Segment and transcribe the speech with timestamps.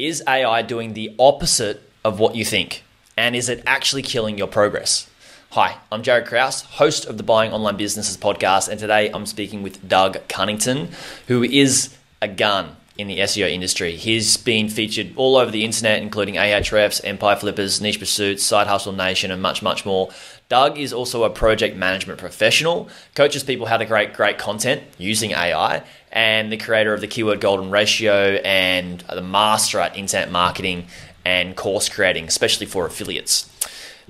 [0.00, 2.84] Is AI doing the opposite of what you think?
[3.18, 5.10] And is it actually killing your progress?
[5.50, 9.62] Hi, I'm Jared Kraus, host of the Buying Online Businesses podcast, and today I'm speaking
[9.62, 10.88] with Doug Cunnington,
[11.26, 13.96] who is a gun in the SEO industry.
[13.96, 18.92] He's been featured all over the internet, including Ahrefs, Empire Flippers, Niche Pursuits, Side Hustle
[18.92, 20.10] Nation, and much, much more.
[20.50, 25.30] Doug is also a project management professional, coaches people how to create great content using
[25.32, 25.82] AI,
[26.12, 30.86] and the creator of the Keyword Golden Ratio and the master at internet marketing
[31.24, 33.48] and course creating, especially for affiliates.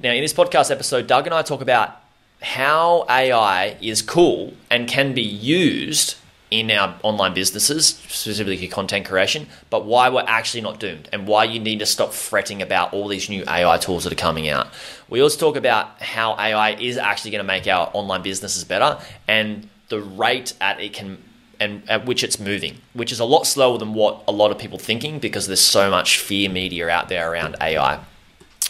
[0.03, 1.97] Now, in this podcast episode, Doug and I talk about
[2.43, 6.17] how AI is cool and can be used
[6.51, 11.45] in our online businesses, specifically content creation, but why we're actually not doomed and why
[11.45, 14.67] you need to stop fretting about all these new AI tools that are coming out.
[15.09, 18.99] We also talk about how AI is actually going to make our online businesses better
[19.29, 21.19] and the rate at it can
[21.61, 24.59] and at which it's moving, which is a lot slower than what a lot of
[24.59, 28.01] people thinking because there's so much fear media out there around AI.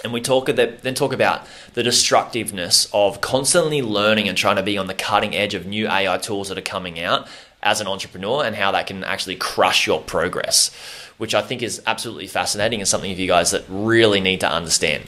[0.03, 4.77] And we talk then talk about the destructiveness of constantly learning and trying to be
[4.77, 7.28] on the cutting edge of new AI tools that are coming out
[7.62, 10.70] as an entrepreneur and how that can actually crush your progress,
[11.19, 14.50] which I think is absolutely fascinating and something for you guys that really need to
[14.50, 15.05] understand.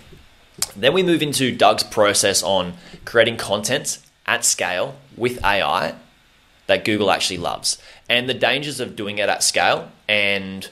[0.77, 5.95] Then we move into Doug's process on creating content at scale with AI
[6.67, 10.69] that Google actually loves and the dangers of doing it at scale and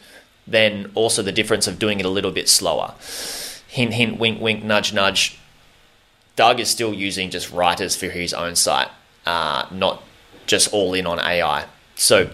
[0.47, 2.95] then also the difference of doing it a little bit slower.
[3.67, 5.39] Hint, hint, wink, wink, nudge, nudge.
[6.36, 8.89] Doug is still using just writers for his own site,
[9.27, 10.03] uh, not
[10.51, 11.65] just all in on AI.
[11.95, 12.31] So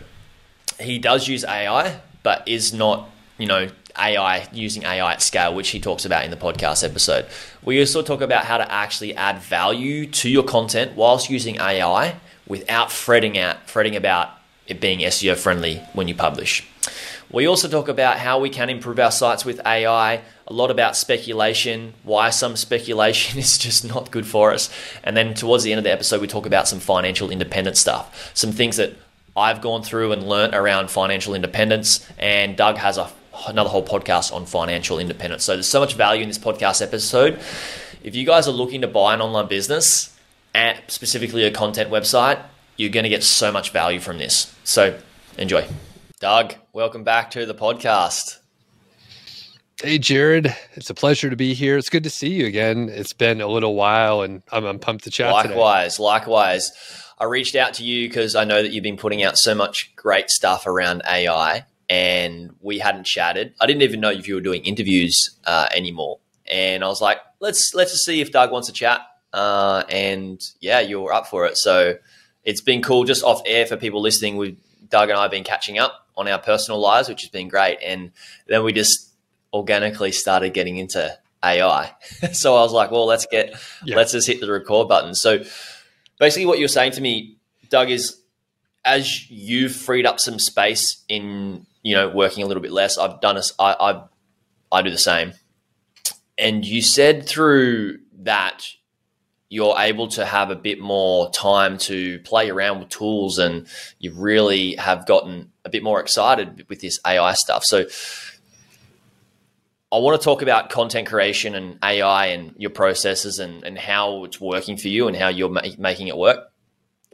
[0.81, 3.09] he does use AI, but is not,
[3.39, 7.27] you know, AI using AI at scale, which he talks about in the podcast episode.
[7.63, 12.17] We also talk about how to actually add value to your content whilst using AI
[12.47, 14.31] without fretting out fretting about
[14.67, 16.67] it being SEO friendly when you publish.
[17.31, 20.97] We also talk about how we can improve our sites with AI, a lot about
[20.97, 24.71] speculation, why some speculation is just not good for us.
[25.03, 28.31] And then towards the end of the episode, we talk about some financial independence stuff,
[28.35, 28.95] some things that
[29.37, 32.07] I've gone through and learnt around financial independence.
[32.19, 33.11] And Doug has a,
[33.47, 35.45] another whole podcast on financial independence.
[35.45, 37.39] So there's so much value in this podcast episode.
[38.03, 40.17] If you guys are looking to buy an online business,
[40.87, 42.41] specifically a content website,
[42.77, 44.55] you're going to get so much value from this.
[44.65, 44.99] So
[45.37, 45.67] enjoy.
[46.19, 48.39] Doug, welcome back to the podcast.
[49.83, 50.57] Hey, Jared.
[50.73, 51.77] It's a pleasure to be here.
[51.77, 52.89] It's good to see you again.
[52.89, 55.31] It's been a little while, and I'm, I'm pumped to chat.
[55.31, 56.05] Likewise, today.
[56.05, 56.73] likewise.
[57.19, 59.95] I reached out to you because I know that you've been putting out so much
[59.95, 63.53] great stuff around AI, and we hadn't chatted.
[63.61, 67.19] I didn't even know if you were doing interviews uh, anymore, and I was like,
[67.41, 69.03] let's let's just see if Doug wants to chat.
[69.35, 71.59] Uh, and yeah, you were up for it.
[71.59, 71.99] So
[72.43, 74.39] it's been cool just off air for people listening.
[74.39, 74.57] We
[74.89, 77.79] Doug and I have been catching up on our personal lives, which has been great.
[77.85, 78.13] And
[78.47, 79.13] then we just
[79.53, 81.93] organically started getting into AI.
[82.33, 83.55] so I was like, well, let's get,
[83.85, 83.97] yeah.
[83.97, 85.15] let's just hit the record button.
[85.15, 85.45] So
[86.19, 87.37] basically, what you're saying to me,
[87.69, 88.21] Doug, is
[88.85, 93.21] as you've freed up some space in, you know, working a little bit less, I've
[93.21, 94.03] done a, I, I,
[94.73, 95.33] I do the same.
[96.39, 98.67] And you said through that
[99.49, 103.67] you're able to have a bit more time to play around with tools and
[103.99, 107.65] you really have gotten a bit more excited with this AI stuff.
[107.65, 107.85] So
[109.93, 114.25] I want to talk about content creation and AI and your processes and, and how
[114.25, 116.49] it's working for you and how you're ma- making it work.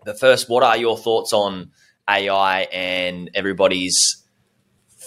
[0.04, 1.72] But first, what are your thoughts on
[2.08, 4.22] AI and everybody's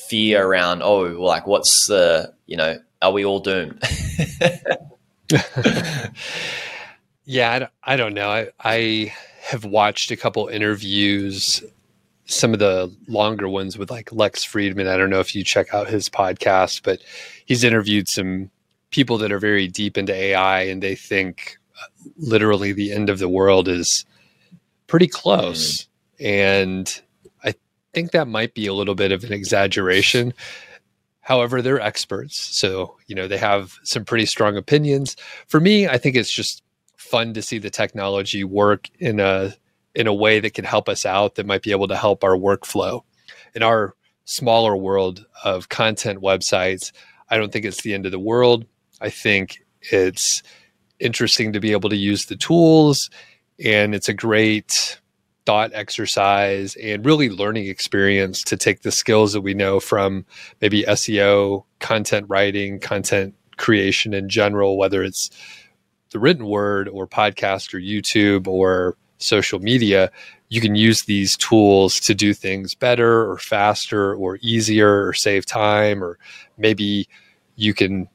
[0.10, 3.82] fear around, oh, like what's the, you know, are we all doomed?
[7.26, 8.30] Yeah, I don't, I don't know.
[8.30, 11.64] I, I have watched a couple interviews,
[12.26, 14.88] some of the longer ones with like Lex Fridman.
[14.88, 17.02] I don't know if you check out his podcast, but
[17.46, 18.50] he's interviewed some
[18.90, 21.88] people that are very deep into AI and they think uh,
[22.18, 24.06] literally the end of the world is
[24.88, 25.84] pretty close.
[26.20, 26.26] Mm.
[26.26, 27.02] And
[27.44, 27.54] I
[27.94, 30.34] think that might be a little bit of an exaggeration.
[31.22, 32.58] However, they're experts.
[32.60, 35.16] So, you know, they have some pretty strong opinions.
[35.48, 36.64] For me, I think it's just
[36.98, 39.54] fun to see the technology work in a
[39.96, 42.38] in a way that can help us out that might be able to help our
[42.38, 43.02] workflow.
[43.54, 43.96] In our
[44.26, 46.92] smaller world of content websites
[47.30, 48.66] i don't think it's the end of the world.
[49.02, 50.42] I think it's
[51.00, 53.10] interesting to be able to use the tools
[53.64, 55.00] and it's a great
[55.46, 60.26] thought exercise and really learning experience to take the skills that we know from
[60.62, 65.30] maybe SEO, content writing, content creation in general, whether it's
[66.12, 70.12] the written word or podcast or YouTube or social media,
[70.50, 75.46] you can use these tools to do things better or faster or easier or save
[75.46, 76.18] time or
[76.58, 77.08] maybe
[77.56, 78.08] you can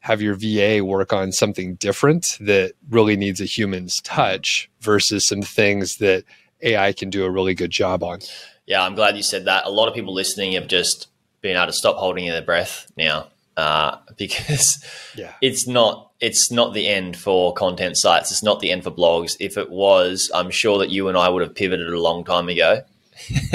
[0.00, 5.42] have your VA work on something different that really needs a human's touch versus some
[5.42, 6.24] things that
[6.62, 8.20] AI can do a really good job on.
[8.66, 9.66] Yeah, I'm glad you said that.
[9.66, 11.08] A lot of people listening have just
[11.40, 13.26] been able to stop holding their breath now
[13.56, 14.84] uh, because
[15.16, 15.32] yeah.
[15.40, 18.30] it's not it's not the end for content sites.
[18.30, 19.36] It's not the end for blogs.
[19.38, 22.48] If it was, I'm sure that you and I would have pivoted a long time
[22.48, 22.82] ago.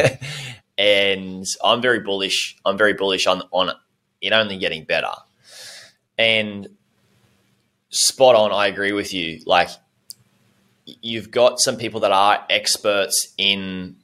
[0.77, 2.57] and I'm very bullish.
[2.65, 3.71] I'm very bullish on on
[4.21, 5.11] it only getting better.
[6.17, 6.67] And
[7.89, 9.41] spot on, I agree with you.
[9.45, 9.69] Like
[10.85, 13.95] you've got some people that are experts in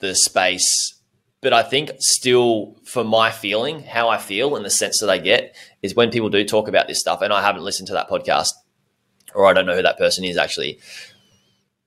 [0.00, 0.94] the space
[1.42, 5.18] but I think still, for my feeling, how I feel and the sense that I
[5.18, 8.08] get is when people do talk about this stuff, and I haven't listened to that
[8.08, 8.50] podcast,
[9.34, 10.78] or I don't know who that person is actually.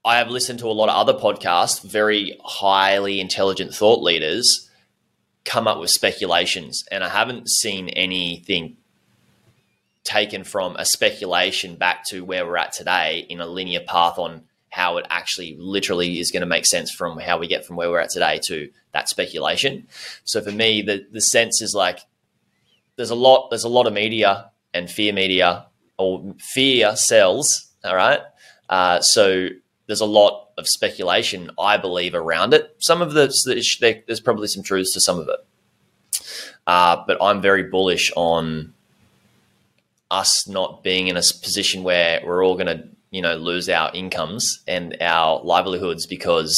[0.03, 4.69] I have listened to a lot of other podcasts, very highly intelligent thought leaders
[5.45, 8.75] come up with speculations, and I haven't seen anything
[10.03, 14.43] taken from a speculation back to where we're at today in a linear path on
[14.75, 17.89] how it actually literally is going to make sense from how we get from where
[17.89, 19.87] we're at today to that speculation.
[20.25, 21.99] So for me, the the sense is like
[22.97, 25.67] there's a lot there's a lot of media and fear media
[25.97, 27.71] or fear sells.
[27.85, 28.19] All right,
[28.69, 29.47] uh, so
[29.87, 32.75] there's a lot of speculation, I believe, around it.
[32.79, 33.33] Some of the
[34.07, 35.39] there's probably some truths to some of it,
[36.67, 38.73] uh, but I'm very bullish on
[40.11, 43.89] us not being in a position where we're all going to you know lose our
[43.93, 46.53] incomes and our livelihoods because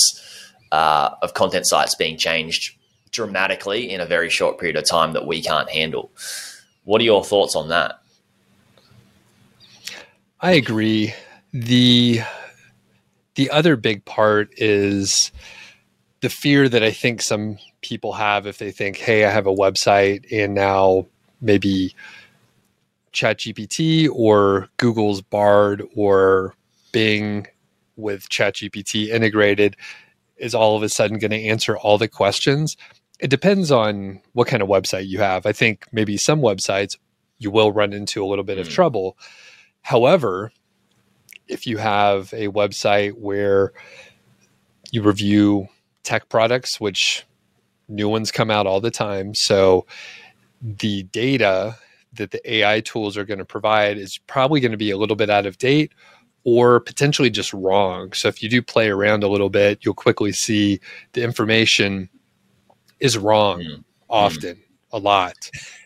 [0.72, 2.76] uh, of content sites being changed
[3.12, 6.12] dramatically in a very short period of time that we can't handle.
[6.84, 8.00] What are your thoughts on that?
[10.42, 11.14] I agree.
[11.54, 12.22] the
[13.36, 15.32] The other big part is
[16.22, 19.54] the fear that I think some people have if they think, "Hey, I have a
[19.54, 21.06] website and now
[21.40, 21.94] maybe."
[23.14, 26.56] ChatGPT or Google's Bard or
[26.92, 27.48] Bing
[27.96, 29.76] with ChatGPT integrated
[30.38, 32.78] is all of a sudden going to answer all the questions.
[33.20, 35.46] It depends on what kind of website you have.
[35.46, 36.96] I think maybe some websites
[37.40, 38.62] you will run into a little bit mm.
[38.62, 39.18] of trouble.
[39.82, 40.52] However,
[41.48, 43.74] if you have a website where
[44.92, 45.68] you review
[46.04, 47.26] tech products, which
[47.88, 49.86] new ones come out all the time, so
[50.62, 51.78] the data
[52.18, 55.16] that the AI tools are going to provide is probably going to be a little
[55.16, 55.94] bit out of date
[56.44, 58.14] or potentially just wrong.
[58.14, 60.80] So if you do play around a little bit, you'll quickly see
[61.14, 62.10] the information
[63.00, 63.84] is wrong mm.
[64.10, 64.64] often, mm.
[64.92, 65.36] a lot.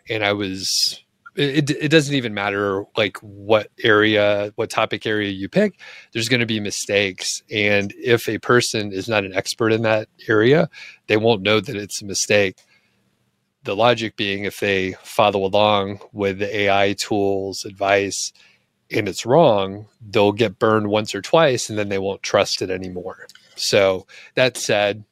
[0.10, 1.02] And I was
[1.36, 5.80] it, it doesn't even matter like what area what topic area you pick
[6.12, 10.10] there's going to be mistakes and if a person is not an expert in that
[10.28, 10.70] area
[11.08, 12.58] they won't know that it's a mistake
[13.64, 18.34] the logic being if they follow along with the AI tools advice
[18.90, 22.70] and it's wrong, they'll get burned once or twice and then they won't trust it
[22.70, 23.28] anymore.
[23.56, 25.04] So that said,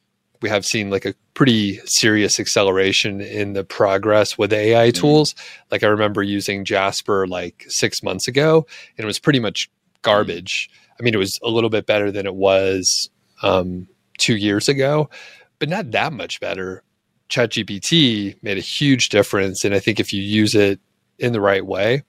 [0.42, 5.00] we have seen like a pretty serious acceleration in the progress with the AI mm-hmm.
[5.00, 5.34] tools.
[5.70, 9.70] Like I remember using Jasper like six months ago and it was pretty much
[10.02, 10.70] garbage.
[10.98, 13.10] I mean, it was a little bit better than it was
[13.42, 13.86] um,
[14.18, 15.08] two years ago,
[15.58, 16.82] but not that much better.
[17.30, 19.64] ChatGPT made a huge difference.
[19.64, 20.80] And I think if you use it
[21.18, 22.02] in the right way,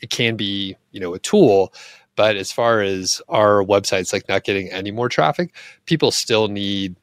[0.00, 1.72] it can be, you know, a tool.
[2.16, 5.54] But as far as our websites like not getting any more traffic,
[5.84, 6.96] people still need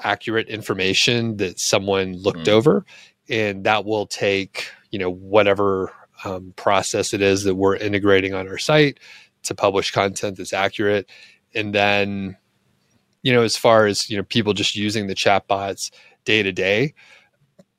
[0.00, 2.52] accurate information that someone looked mm.
[2.52, 2.84] over.
[3.28, 5.92] And that will take, you know, whatever
[6.24, 8.98] um, process it is that we're integrating on our site
[9.44, 11.08] to publish content that's accurate.
[11.54, 12.36] And then,
[13.22, 15.90] you know, as far as, you know, people just using the chatbots,
[16.28, 16.92] day to day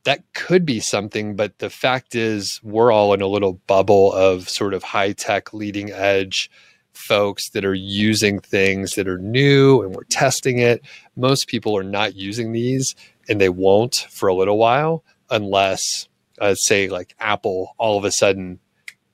[0.05, 4.49] that could be something but the fact is we're all in a little bubble of
[4.49, 6.49] sort of high tech leading edge
[6.93, 10.81] folks that are using things that are new and we're testing it.
[11.15, 12.95] Most people are not using these
[13.29, 16.09] and they won't for a little while unless
[16.41, 18.59] uh, say like apple all of a sudden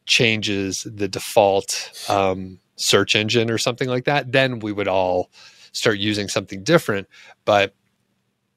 [0.06, 5.30] changes the default um, search engine or something like that then we would all
[5.76, 7.08] start using something different.
[7.44, 7.76] But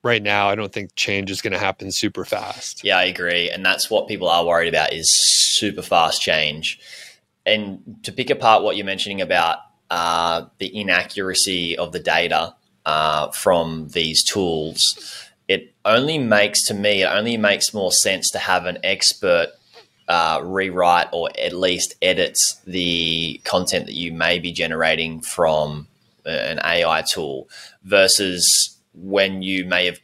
[0.03, 2.83] right now, I don't think change is going to happen super fast.
[2.85, 3.51] Yeah, I agree.
[3.51, 5.09] And that's what people are worried about is
[5.59, 6.79] super fast change.
[7.45, 9.59] And to pick apart what you're mentioning about
[9.91, 17.03] uh, the inaccuracy of the data uh, from these tools, it only makes to me,
[17.03, 19.49] it only makes more sense to have an expert
[20.09, 25.87] uh, rewrite or at least edit the content that you may be generating from
[26.25, 27.49] an AI tool
[27.83, 30.01] versus when you may have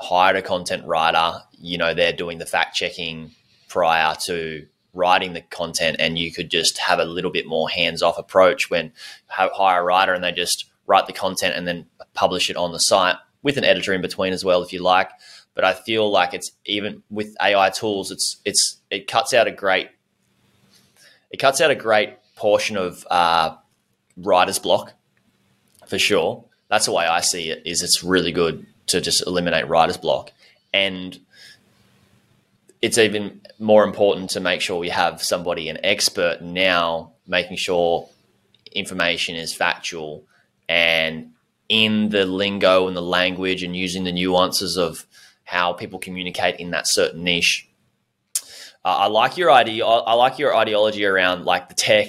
[0.00, 3.32] hired a content writer, you know, they're doing the fact checking
[3.68, 8.18] prior to writing the content and you could just have a little bit more hands-off
[8.18, 8.92] approach when
[9.28, 12.78] hire a writer and they just write the content and then publish it on the
[12.78, 15.10] site with an editor in between as well if you like.
[15.54, 19.50] But i feel like it's even with ai tools it's it's it cuts out a
[19.50, 19.90] great
[21.30, 23.56] it cuts out a great portion of uh,
[24.16, 24.94] writer's block
[25.86, 29.68] for sure that's the way i see it is it's really good to just eliminate
[29.68, 30.32] writer's block
[30.72, 31.20] and
[32.82, 38.08] it's even more important to make sure we have somebody, an expert now, making sure
[38.72, 40.24] information is factual
[40.68, 41.30] and
[41.68, 45.06] in the lingo and the language and using the nuances of
[45.44, 47.68] how people communicate in that certain niche.
[48.84, 49.86] Uh, I like your idea.
[49.86, 52.08] I like your ideology around like the tech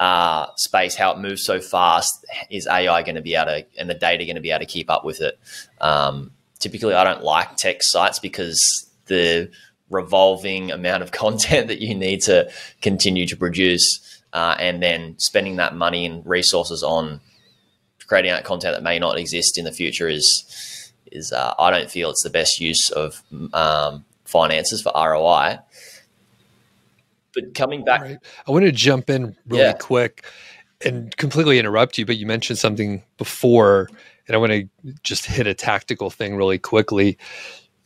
[0.00, 2.24] uh, space, how it moves so fast.
[2.50, 4.66] Is AI going to be able to, and the data going to be able to
[4.66, 5.38] keep up with it?
[5.80, 9.50] Um, typically, I don't like tech sites because the
[9.90, 15.56] revolving amount of content that you need to continue to produce, uh, and then spending
[15.56, 17.20] that money and resources on
[18.06, 21.90] creating that content that may not exist in the future is is uh, I don't
[21.90, 23.22] feel it's the best use of
[23.52, 25.60] um, finances for ROI.
[27.34, 28.18] But coming back, right.
[28.46, 29.72] I want to jump in really yeah.
[29.72, 30.24] quick
[30.84, 33.88] and completely interrupt you, but you mentioned something before,
[34.26, 34.68] and I want to
[35.02, 37.18] just hit a tactical thing really quickly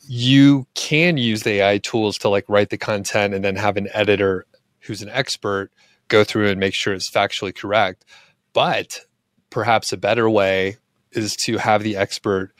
[0.08, 3.88] you can use the AI tools to like write the content and then have an
[3.92, 4.46] editor
[4.80, 5.70] who's an expert
[6.08, 8.06] go through and make sure it's factually correct.
[8.54, 9.00] But
[9.50, 10.78] perhaps a better way
[11.12, 12.52] is to have the expert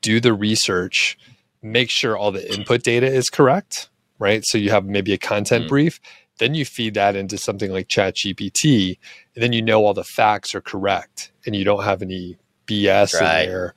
[0.00, 1.18] do the research,
[1.60, 3.88] make sure all the input data is correct,
[4.20, 4.44] right?
[4.44, 5.68] So you have maybe a content mm.
[5.68, 6.00] brief,
[6.42, 8.98] then you feed that into something like ChatGPT,
[9.34, 13.20] and then you know all the facts are correct and you don't have any BS
[13.20, 13.44] right.
[13.44, 13.74] in there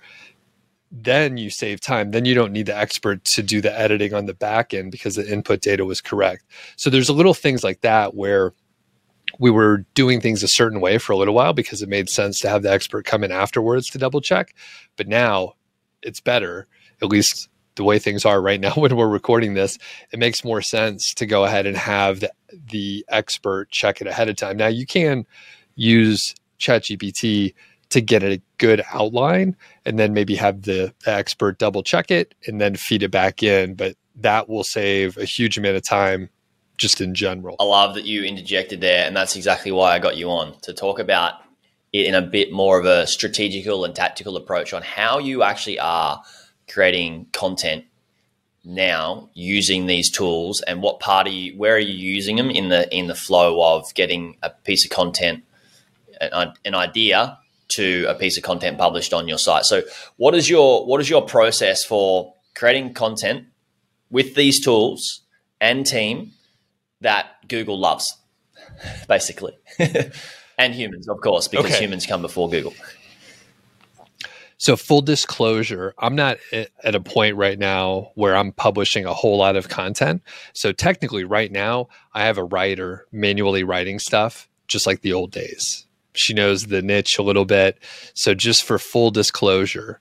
[0.92, 2.12] then you save time.
[2.12, 5.16] Then you don't need the expert to do the editing on the back end because
[5.16, 6.46] the input data was correct.
[6.78, 8.54] So there's a little things like that where
[9.40, 12.40] we were doing things a certain way for a little while because it made sense
[12.40, 14.56] to have the expert come in afterwards to double check.
[14.96, 15.54] But now
[16.02, 16.68] it's better,
[17.02, 19.78] at least the way things are right now when we're recording this,
[20.12, 22.32] it makes more sense to go ahead and have the,
[22.70, 24.58] the expert check it ahead of time.
[24.58, 25.26] Now you can
[25.76, 27.54] use ChatGPT
[27.90, 29.56] to get a good outline
[29.86, 33.44] and then maybe have the, the, expert double check it and then feed it back
[33.44, 33.76] in.
[33.76, 36.30] But that will save a huge amount of time
[36.78, 37.56] just in general.
[37.60, 39.06] I love that you interjected there.
[39.06, 41.36] And that's exactly why I got you on to talk about
[41.94, 45.80] it in a bit more of a strategical and tactical approach on how you actually
[45.80, 46.22] are
[46.68, 47.86] creating content
[48.64, 52.70] now using these tools and what part are you where are you using them in
[52.70, 55.44] the in the flow of getting a piece of content
[56.20, 59.66] an, an idea to a piece of content published on your site.
[59.66, 59.84] So
[60.18, 63.48] what is your what is your process for creating content
[64.10, 65.22] with these tools
[65.60, 66.32] and team
[67.02, 68.18] that Google loves,
[69.08, 69.54] basically,
[70.58, 71.80] and humans, of course, because okay.
[71.80, 72.74] humans come before Google.
[74.58, 79.38] So, full disclosure, I'm not at a point right now where I'm publishing a whole
[79.38, 80.22] lot of content.
[80.54, 85.32] So, technically, right now, I have a writer manually writing stuff, just like the old
[85.32, 85.86] days
[86.16, 87.78] she knows the niche a little bit.
[88.14, 90.00] So just for full disclosure,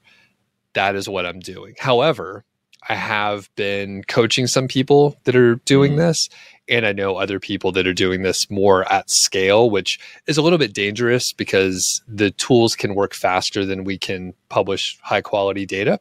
[0.75, 1.75] that is what I'm doing.
[1.79, 2.45] However,
[2.89, 6.01] I have been coaching some people that are doing mm-hmm.
[6.01, 6.29] this,
[6.69, 10.43] and I know other people that are doing this more at scale, which is a
[10.43, 15.67] little bit dangerous because the tools can work faster than we can publish high quality
[15.67, 15.99] data.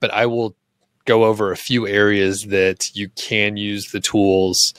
[0.00, 0.56] But I will
[1.04, 4.72] go over a few areas that you can use the tools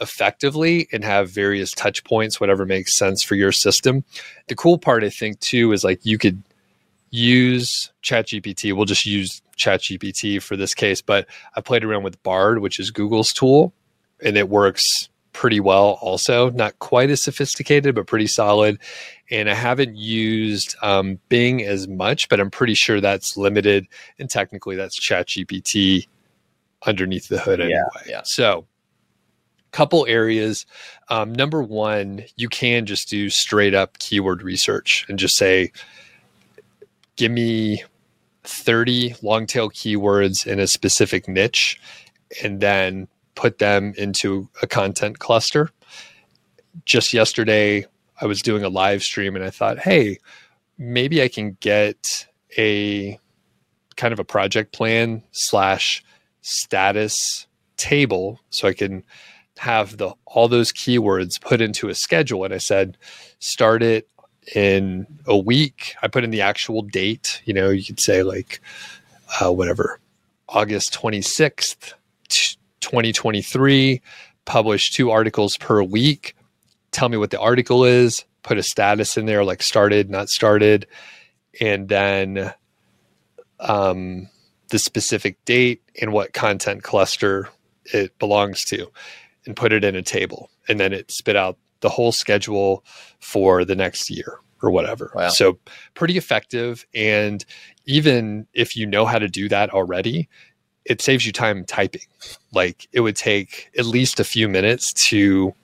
[0.00, 4.04] effectively and have various touch points, whatever makes sense for your system.
[4.48, 6.42] The cool part, I think, too, is like you could
[7.10, 8.72] use ChatGPT.
[8.72, 11.26] We'll just use ChatGPT for this case, but
[11.56, 13.72] I played around with Bard, which is Google's tool,
[14.22, 16.50] and it works pretty well also.
[16.50, 18.78] Not quite as sophisticated, but pretty solid.
[19.30, 23.86] And I haven't used um, Bing as much, but I'm pretty sure that's limited.
[24.18, 26.06] And technically, that's ChatGPT
[26.86, 27.80] underneath the hood anyway.
[28.06, 28.20] Yeah, yeah.
[28.24, 28.66] So
[29.72, 30.66] couple areas.
[31.08, 35.72] Um, number one, you can just do straight up keyword research and just say,
[37.20, 37.84] give me
[38.44, 41.78] 30 long tail keywords in a specific niche,
[42.42, 45.68] and then put them into a content cluster.
[46.86, 47.84] Just yesterday,
[48.22, 50.18] I was doing a live stream and I thought, hey,
[50.78, 53.18] maybe I can get a
[53.96, 56.02] kind of a project plan slash
[56.40, 57.46] status
[57.76, 59.04] table so I can
[59.58, 62.96] have the all those keywords put into a schedule and i said
[63.40, 64.08] start it
[64.54, 65.94] in a week.
[66.02, 67.42] I put in the actual date.
[67.44, 68.60] You know, you could say like
[69.40, 70.00] uh, whatever,
[70.48, 71.94] August 26th,
[72.80, 74.00] 2023,
[74.44, 76.34] publish two articles per week.
[76.90, 80.86] Tell me what the article is, put a status in there like started, not started,
[81.60, 82.52] and then
[83.60, 84.28] um,
[84.70, 87.48] the specific date and what content cluster
[87.84, 88.90] it belongs to,
[89.46, 90.50] and put it in a table.
[90.68, 92.84] And then it spit out the whole schedule
[93.20, 95.12] for the next year or whatever.
[95.14, 95.28] Wow.
[95.28, 95.58] So
[95.94, 96.86] pretty effective.
[96.94, 97.44] And
[97.86, 100.28] even if you know how to do that already,
[100.84, 102.02] it saves you time typing.
[102.52, 105.54] Like it would take at least a few minutes to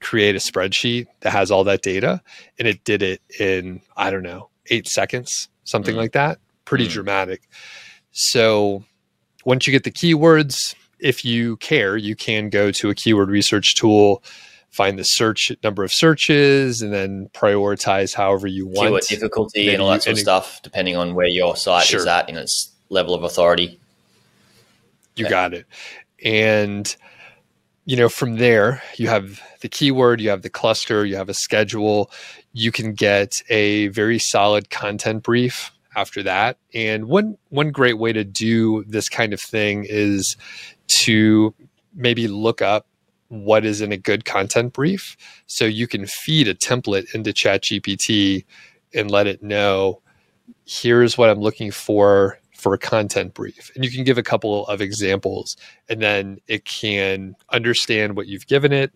[0.00, 2.20] create a spreadsheet that has all that data.
[2.58, 5.98] And it did it in, I don't know, eight seconds, something mm.
[5.98, 6.38] like that.
[6.64, 6.90] Pretty mm.
[6.90, 7.48] dramatic.
[8.12, 8.84] So
[9.44, 13.74] once you get the keywords, if you care, you can go to a keyword research
[13.74, 14.22] tool
[14.76, 18.88] find the search number of searches and then prioritize however you want.
[18.88, 22.00] Keyword difficulty and all that sort of stuff, depending on where your site sure.
[22.00, 23.80] is at in its level of authority.
[25.16, 25.66] You got it.
[26.22, 26.94] And
[27.86, 31.34] you know, from there, you have the keyword, you have the cluster, you have a
[31.34, 32.10] schedule.
[32.52, 36.58] You can get a very solid content brief after that.
[36.74, 40.36] And one one great way to do this kind of thing is
[41.04, 41.54] to
[41.94, 42.86] maybe look up
[43.28, 45.16] what is in a good content brief.
[45.46, 48.44] So you can feed a template into ChatGPT
[48.94, 50.00] and let it know
[50.64, 53.70] here's what I'm looking for for a content brief.
[53.74, 55.56] And you can give a couple of examples
[55.88, 58.92] and then it can understand what you've given it.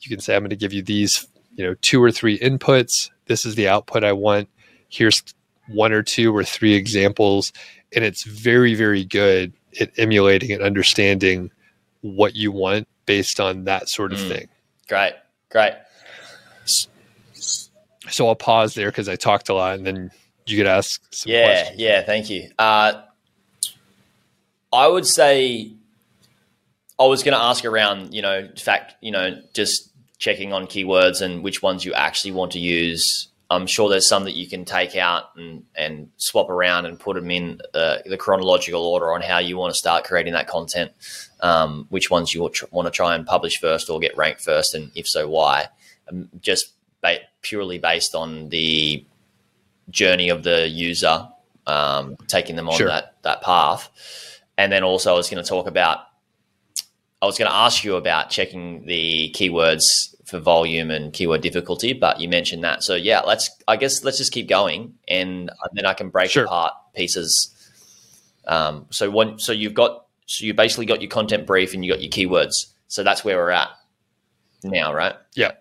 [0.00, 3.10] You can say, I'm going to give you these, you know, two or three inputs.
[3.26, 4.48] This is the output I want.
[4.88, 5.22] Here's
[5.68, 7.52] one or two or three examples.
[7.94, 11.50] And it's very, very good at emulating and understanding
[12.02, 14.28] what you want based on that sort of mm.
[14.28, 14.48] thing.
[14.88, 15.14] Great,
[15.50, 15.72] great.
[18.08, 20.12] So I'll pause there because I talked a lot, and then
[20.46, 21.02] you could ask.
[21.26, 21.80] yeah, questions.
[21.80, 22.02] yeah.
[22.04, 22.50] Thank you.
[22.56, 23.02] Uh,
[24.72, 25.72] I would say
[27.00, 29.90] I was going to ask around, you know, fact, you know, just
[30.20, 33.26] checking on keywords and which ones you actually want to use.
[33.50, 37.16] I'm sure there's some that you can take out and, and swap around and put
[37.16, 40.92] them in uh, the chronological order on how you want to start creating that content
[41.42, 44.90] um, which ones you want to try and publish first or get ranked first, and
[44.94, 45.68] if so, why?
[46.10, 49.04] Um, just ba- purely based on the
[49.88, 51.28] journey of the user,
[51.66, 52.88] um, taking them on sure.
[52.88, 53.90] that that path,
[54.58, 56.00] and then also I was going to talk about.
[57.22, 61.92] I was going to ask you about checking the keywords for volume and keyword difficulty,
[61.92, 62.82] but you mentioned that.
[62.82, 63.50] So yeah, let's.
[63.68, 66.44] I guess let's just keep going, and then I can break sure.
[66.44, 67.54] apart pieces.
[68.46, 71.92] Um, so one, so you've got so you basically got your content brief and you
[71.92, 72.54] got your keywords.
[72.86, 73.70] So that's where we're at
[74.62, 75.16] now, right?
[75.34, 75.52] Yeah.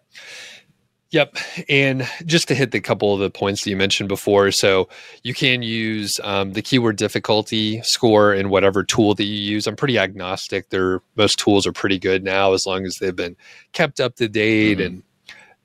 [1.11, 1.37] Yep.
[1.67, 4.87] And just to hit the couple of the points that you mentioned before, so
[5.23, 9.65] you can use um, the keyword difficulty score in whatever tool that you use.
[9.65, 10.69] I'm pretty agnostic.
[10.69, 13.35] They're, most tools are pretty good now as long as they've been
[13.71, 14.85] kept up to date mm-hmm.
[14.85, 15.03] and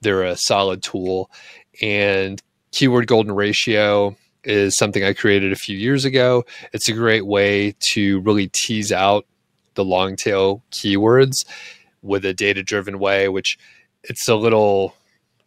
[0.01, 1.31] they're a solid tool.
[1.83, 6.45] And keyword golden ratio, is something I created a few years ago.
[6.73, 9.27] It's a great way to really tease out
[9.75, 11.45] the long tail keywords
[12.03, 13.59] with a data driven way, which
[14.03, 14.95] it's a little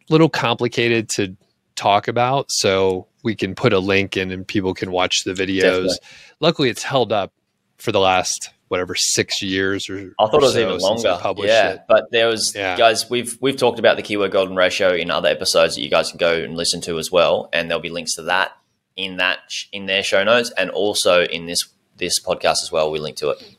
[0.10, 1.36] little complicated to
[1.76, 2.52] talk about.
[2.52, 5.62] So we can put a link in and people can watch the videos.
[5.62, 5.98] Definitely.
[6.40, 7.34] Luckily, it's held up
[7.78, 11.48] for the last whatever six years or I thought or it was so even longer.
[11.48, 11.82] Yeah, it.
[11.88, 12.78] but there was yeah.
[12.78, 13.10] guys.
[13.10, 16.18] We've we've talked about the keyword golden ratio in other episodes that you guys can
[16.18, 18.52] go and listen to as well, and there'll be links to that
[18.96, 19.40] in that
[19.72, 21.68] in their show notes and also in this
[21.98, 22.92] this podcast as well.
[22.92, 23.56] We link to it.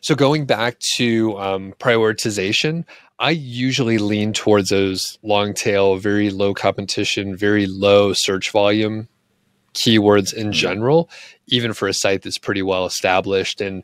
[0.00, 2.84] So going back to um, prioritization,
[3.18, 9.08] I usually lean towards those long tail, very low competition, very low search volume
[9.74, 10.52] keywords in mm-hmm.
[10.52, 11.10] general,
[11.46, 13.60] even for a site that's pretty well established.
[13.60, 13.82] And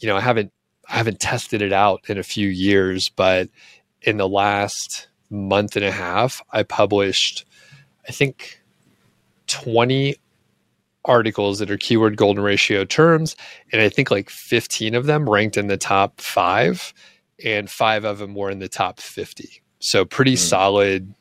[0.00, 0.52] you know, I haven't
[0.88, 3.48] I haven't tested it out in a few years, but
[4.02, 7.44] in the last month and a half, I published
[8.08, 8.60] I think
[9.46, 10.16] 20
[11.04, 13.36] articles that are keyword golden ratio terms.
[13.72, 16.94] And I think like 15 of them ranked in the top five,
[17.44, 19.62] and five of them were in the top 50.
[19.78, 20.38] So pretty mm.
[20.38, 21.14] solid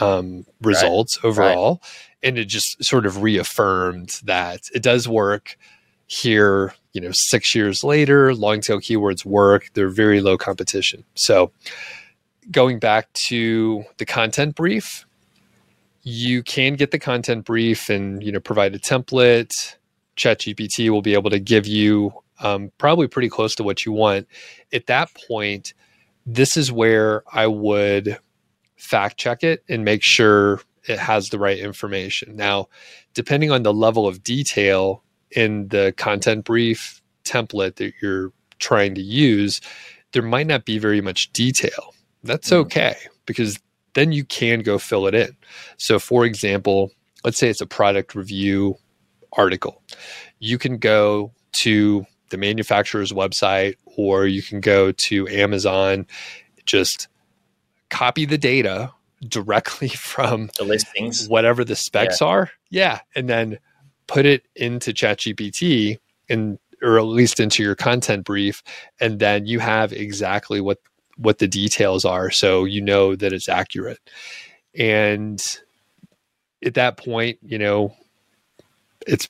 [0.00, 1.28] um, results right.
[1.28, 1.80] overall.
[1.82, 1.90] Right.
[2.22, 5.56] And it just sort of reaffirmed that it does work
[6.06, 9.70] here, you know, six years later, long tail keywords work.
[9.74, 11.04] They're very low competition.
[11.14, 11.52] So
[12.50, 15.06] going back to the content brief,
[16.02, 19.76] you can get the content brief and you know provide a template
[20.16, 24.26] chatgpt will be able to give you um, probably pretty close to what you want
[24.72, 25.74] at that point
[26.26, 28.18] this is where i would
[28.76, 32.36] fact check it and make sure it has the right information.
[32.36, 32.68] Now,
[33.14, 39.00] depending on the level of detail in the content brief template that you're trying to
[39.00, 39.60] use,
[40.12, 41.94] there might not be very much detail.
[42.22, 42.56] That's mm.
[42.56, 43.58] okay because
[43.94, 45.36] then you can go fill it in.
[45.78, 46.90] So, for example,
[47.24, 48.76] let's say it's a product review
[49.32, 49.82] article.
[50.38, 56.04] You can go to the manufacturer's website or you can go to Amazon,
[56.66, 57.06] just
[57.90, 58.92] copy the data
[59.28, 62.26] directly from the listings, whatever the specs yeah.
[62.26, 62.50] are.
[62.70, 63.00] Yeah.
[63.14, 63.58] And then
[64.08, 68.64] put it into ChatGPT and or at least into your content brief.
[69.00, 70.78] And then you have exactly what
[71.16, 72.32] what the details are.
[72.32, 74.00] So you know that it's accurate.
[74.76, 75.40] And
[76.64, 77.94] at that point, you know,
[79.06, 79.28] it's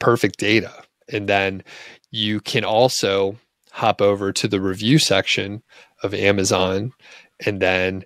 [0.00, 0.72] perfect data.
[1.08, 1.62] And then
[2.10, 3.36] you can also
[3.72, 5.62] hop over to the review section
[6.02, 6.92] of Amazon
[7.44, 8.04] and then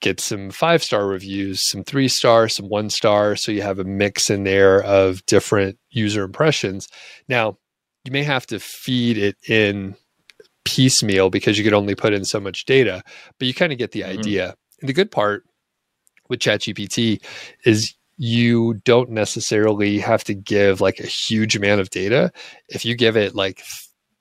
[0.00, 3.36] get some five star reviews, some three star, some one star.
[3.36, 6.88] So you have a mix in there of different user impressions.
[7.28, 7.58] Now,
[8.04, 9.96] you may have to feed it in
[10.64, 13.02] piecemeal because you could only put in so much data,
[13.38, 14.18] but you kind of get the mm-hmm.
[14.18, 14.54] idea.
[14.80, 15.44] And the good part
[16.28, 17.22] with ChatGPT
[17.64, 22.32] is you don't necessarily have to give like a huge amount of data.
[22.68, 23.62] If you give it like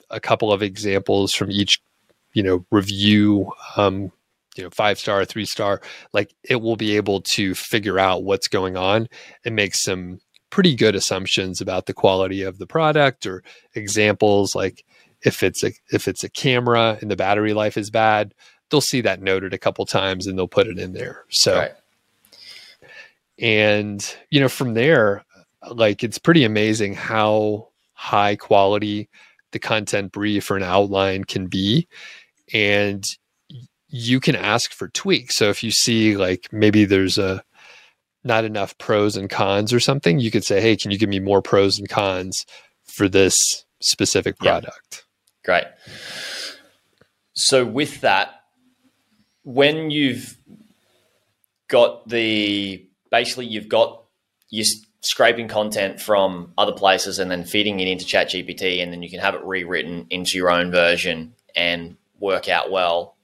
[0.10, 1.80] a couple of examples from each,
[2.34, 4.12] you know, review, um,
[4.56, 8.48] you know, five star, three star, like it will be able to figure out what's
[8.48, 9.08] going on
[9.46, 10.20] and make some
[10.54, 14.86] pretty good assumptions about the quality of the product or examples like
[15.24, 18.36] if it's a if it's a camera and the battery life is bad
[18.70, 21.72] they'll see that noted a couple times and they'll put it in there so right.
[23.40, 25.24] And you know from there
[25.72, 29.10] like it's pretty amazing how high quality
[29.52, 31.88] the content brief or an outline can be
[32.54, 33.06] and
[33.88, 37.44] you can ask for tweaks so if you see like maybe there's a
[38.24, 41.20] not enough pros and cons or something, you could say, hey, can you give me
[41.20, 42.46] more pros and cons
[42.84, 43.36] for this
[43.82, 45.06] specific product?
[45.46, 45.46] Yeah.
[45.46, 45.66] Great.
[47.34, 48.30] So, with that,
[49.44, 50.38] when you've
[51.68, 54.04] got the basically, you've got
[54.50, 54.66] you're
[55.02, 59.20] scraping content from other places and then feeding it into ChatGPT, and then you can
[59.20, 63.16] have it rewritten into your own version and work out well.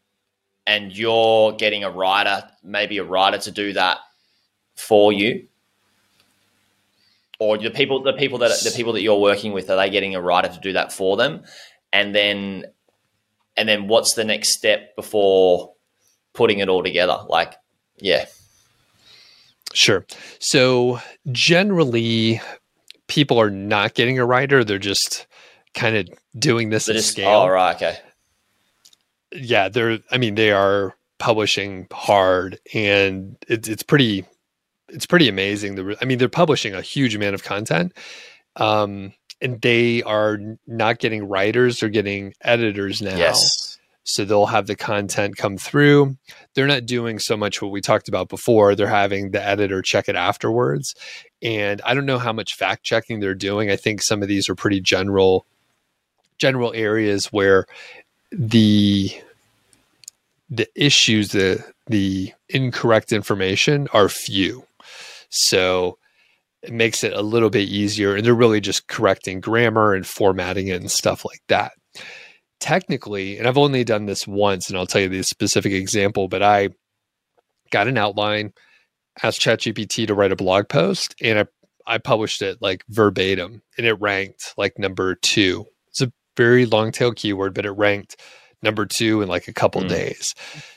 [0.67, 3.97] And you're getting a writer, maybe a writer to do that
[4.75, 5.47] for you?
[7.39, 10.13] Or the people the people that the people that you're working with, are they getting
[10.13, 11.45] a writer to do that for them?
[11.91, 12.65] And then
[13.57, 15.73] and then what's the next step before
[16.33, 17.17] putting it all together?
[17.27, 17.55] Like,
[17.97, 18.25] yeah.
[19.73, 20.05] Sure.
[20.39, 20.99] So
[21.31, 22.41] generally
[23.07, 25.27] people are not getting a writer, they're just
[25.73, 27.29] kind of doing this at just, scale.
[27.29, 27.97] Oh, right, okay.
[29.33, 34.25] Yeah, they're I mean, they are publishing hard and it, it's pretty
[34.91, 35.75] it's pretty amazing.
[35.75, 37.93] The, I mean, they're publishing a huge amount of content,
[38.55, 43.15] um, and they are not getting writers; they're getting editors now.
[43.15, 43.68] Yes.
[44.09, 46.17] So they'll have the content come through.
[46.53, 48.75] They're not doing so much what we talked about before.
[48.75, 50.95] They're having the editor check it afterwards.
[51.41, 53.69] And I don't know how much fact checking they're doing.
[53.69, 55.45] I think some of these are pretty general
[56.37, 57.65] general areas where
[58.31, 59.11] the
[60.49, 64.65] the issues the the incorrect information are few
[65.29, 65.97] so
[66.61, 68.15] it makes it a little bit easier.
[68.15, 71.73] And they're really just correcting grammar and formatting it and stuff like that.
[72.59, 76.43] Technically, and I've only done this once, and I'll tell you the specific example, but
[76.43, 76.69] I
[77.71, 78.53] got an outline,
[79.21, 81.45] asked ChatGPT to write a blog post, and I,
[81.87, 85.65] I published it like verbatim, and it ranked like number two.
[85.87, 88.17] It's a very long tail keyword, but it ranked
[88.61, 89.89] number two in like a couple mm.
[89.89, 90.35] days.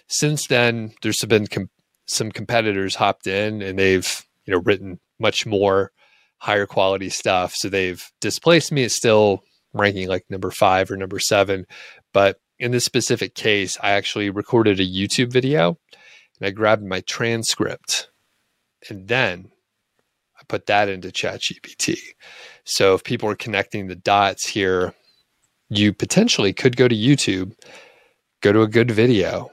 [0.09, 1.71] Since then, there's been com-
[2.07, 5.93] some competitors hopped in and they've you know written much more
[6.39, 7.55] higher quality stuff.
[7.55, 8.83] So they've displaced me.
[8.83, 11.67] It's still ranking like number five or number seven.
[12.13, 15.79] But in this specific case, I actually recorded a YouTube video
[16.41, 18.09] and I grabbed my transcript
[18.89, 19.51] and then
[20.39, 21.97] I put that into ChatGPT.
[22.65, 24.95] So if people are connecting the dots here,
[25.69, 27.55] you potentially could go to YouTube,
[28.43, 29.51] go to a good video,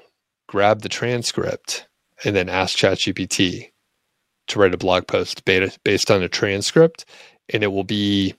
[0.48, 1.88] grab the transcript,
[2.26, 3.70] and then ask ChatGPT
[4.48, 7.06] to write a blog post based on a transcript
[7.54, 8.34] and it will be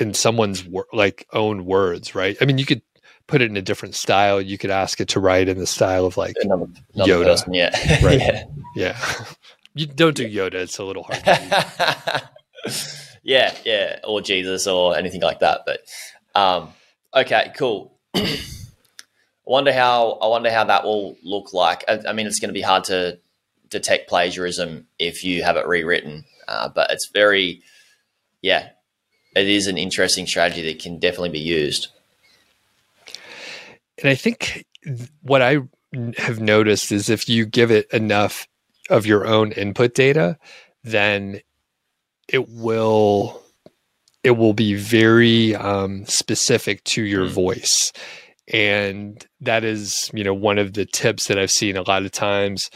[0.00, 2.36] in someone's wor- like own words right?
[2.40, 2.82] I mean you could
[3.26, 4.40] put it in a different style.
[4.40, 7.24] You could ask it to write in the style of like another, another yoda.
[7.24, 7.98] person, yeah.
[8.02, 8.20] Right.
[8.20, 9.24] Yeah, yeah.
[9.74, 10.54] you don't do yoda.
[10.54, 11.22] It's a little hard
[13.22, 14.00] yeah yeah.
[14.04, 15.80] Or jesus or anything like that but
[16.34, 16.70] um
[17.14, 17.98] okay cool.
[19.48, 21.82] I wonder how I wonder how that will look like.
[21.88, 23.18] I, I mean, it's going to be hard to
[23.70, 27.62] detect plagiarism if you have it rewritten, uh, but it's very,
[28.42, 28.68] yeah,
[29.34, 31.88] it is an interesting strategy that can definitely be used.
[33.98, 34.64] And I think
[35.22, 35.58] what I
[36.16, 38.46] have noticed is if you give it enough
[38.90, 40.38] of your own input data,
[40.84, 41.40] then
[42.28, 43.42] it will
[44.24, 47.30] it will be very um, specific to your mm.
[47.30, 47.92] voice
[48.52, 52.10] and that is you know one of the tips that i've seen a lot of
[52.10, 52.70] times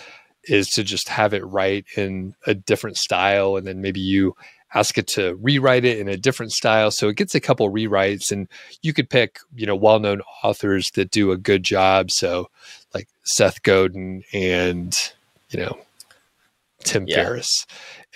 [0.45, 4.35] is to just have it write in a different style and then maybe you
[4.75, 8.31] ask it to rewrite it in a different style so it gets a couple rewrites
[8.31, 8.49] and
[8.83, 12.49] you could pick you know well-known authors that do a good job so
[12.95, 14.95] like seth godin and
[15.51, 15.79] you know
[16.85, 17.17] tim yeah.
[17.17, 17.67] ferriss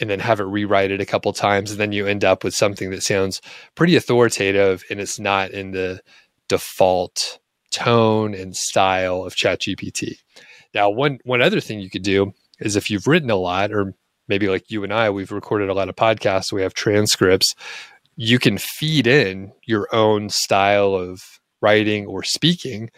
[0.01, 2.55] and then have it rewrite it a couple times and then you end up with
[2.55, 3.41] something that sounds
[3.75, 6.01] pretty authoritative and it's not in the
[6.49, 7.39] default
[7.71, 10.19] tone and style of ChatGPT.
[10.75, 13.95] Now, one one other thing you could do is if you've written a lot, or
[14.29, 17.55] maybe like you and I, we've recorded a lot of podcasts, we have transcripts,
[18.17, 21.21] you can feed in your own style of
[21.61, 22.91] writing or speaking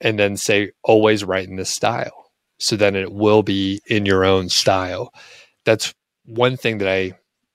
[0.00, 2.30] and then say, always write in this style.
[2.58, 5.12] So then it will be in your own style.
[5.64, 5.94] That's
[6.24, 7.12] one thing that I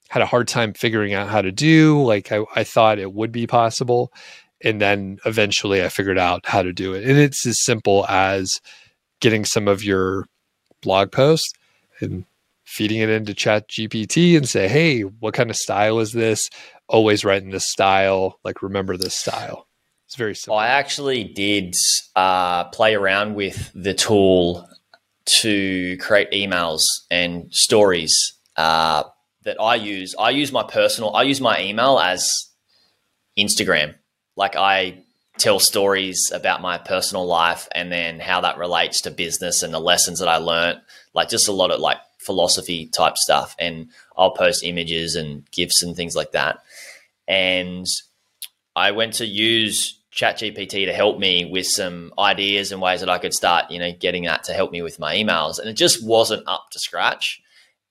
[0.10, 2.04] had a hard time figuring out how to do.
[2.04, 4.12] Like I, I thought it would be possible
[4.64, 7.04] and then eventually I figured out how to do it.
[7.04, 8.60] And it's as simple as
[9.20, 10.26] getting some of your
[10.82, 11.54] blog posts
[12.00, 12.26] and
[12.72, 16.50] feeding it into chat gpt and say hey what kind of style is this?
[16.88, 19.68] Always write in this style like remember this style.
[20.08, 21.74] It's very simple i actually did
[22.16, 24.68] uh, play around with the tool
[25.26, 29.04] to create emails and stories uh,
[29.44, 30.16] that i use.
[30.18, 32.50] I use my personal i use my email as
[33.38, 33.96] instagram.
[34.38, 35.04] Like I
[35.38, 39.80] tell stories about my personal life and then how that relates to business and the
[39.80, 40.82] lessons that I learned,
[41.14, 43.56] like just a lot of like philosophy type stuff.
[43.60, 46.60] And I'll post images and gifs and things like that.
[47.28, 47.86] And
[48.76, 53.18] I went to use ChatGPT to help me with some ideas and ways that I
[53.18, 55.60] could start, you know, getting that to help me with my emails.
[55.60, 57.42] And it just wasn't up to scratch.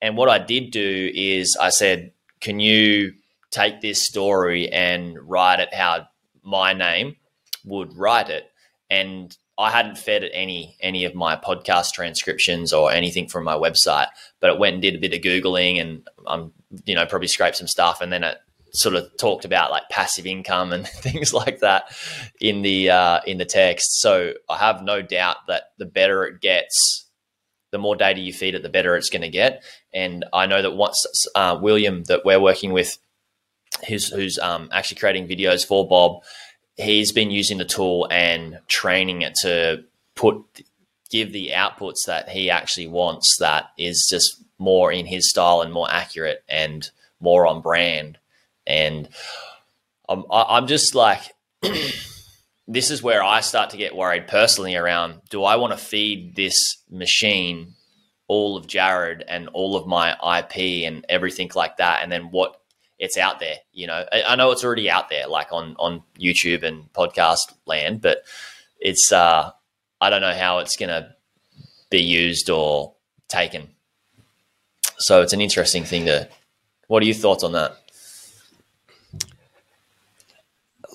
[0.02, 3.14] And what I did do is I said, can you
[3.50, 6.06] take this story and write it how
[6.42, 7.16] my name
[7.64, 8.50] would write it.
[8.88, 13.54] And I hadn't fed it any any of my podcast transcriptions or anything from my
[13.54, 14.08] website,
[14.40, 16.52] but it went and did a bit of googling and I'm
[16.84, 18.38] you know probably scraped some stuff, and then it
[18.72, 21.94] sort of talked about like passive income and things like that
[22.40, 24.00] in the uh, in the text.
[24.00, 27.08] So I have no doubt that the better it gets,
[27.70, 29.62] the more data you feed it, the better it's going to get.
[29.92, 32.98] And I know that once uh, William that we're working with
[33.88, 36.22] who's who's um, actually creating videos for Bob.
[36.76, 40.62] He's been using the tool and training it to put
[41.10, 43.36] give the outputs that he actually wants.
[43.38, 46.88] That is just more in his style and more accurate and
[47.20, 48.18] more on brand.
[48.66, 49.08] And
[50.08, 51.34] I'm I'm just like.
[52.70, 56.36] this is where I start to get worried personally around do I want to feed
[56.36, 57.74] this machine
[58.28, 62.04] all of Jared and all of my IP and everything like that?
[62.04, 62.59] And then what
[63.00, 63.56] it's out there.
[63.72, 67.52] You know, I, I, know it's already out there, like on on YouTube and podcast
[67.66, 68.22] land, but
[68.78, 69.50] it's uh,
[70.00, 71.14] I don't know how it's going to
[71.88, 72.94] be used or
[73.28, 73.68] taken.
[74.98, 76.28] So it's an interesting thing to.
[76.86, 77.76] What are your thoughts on that?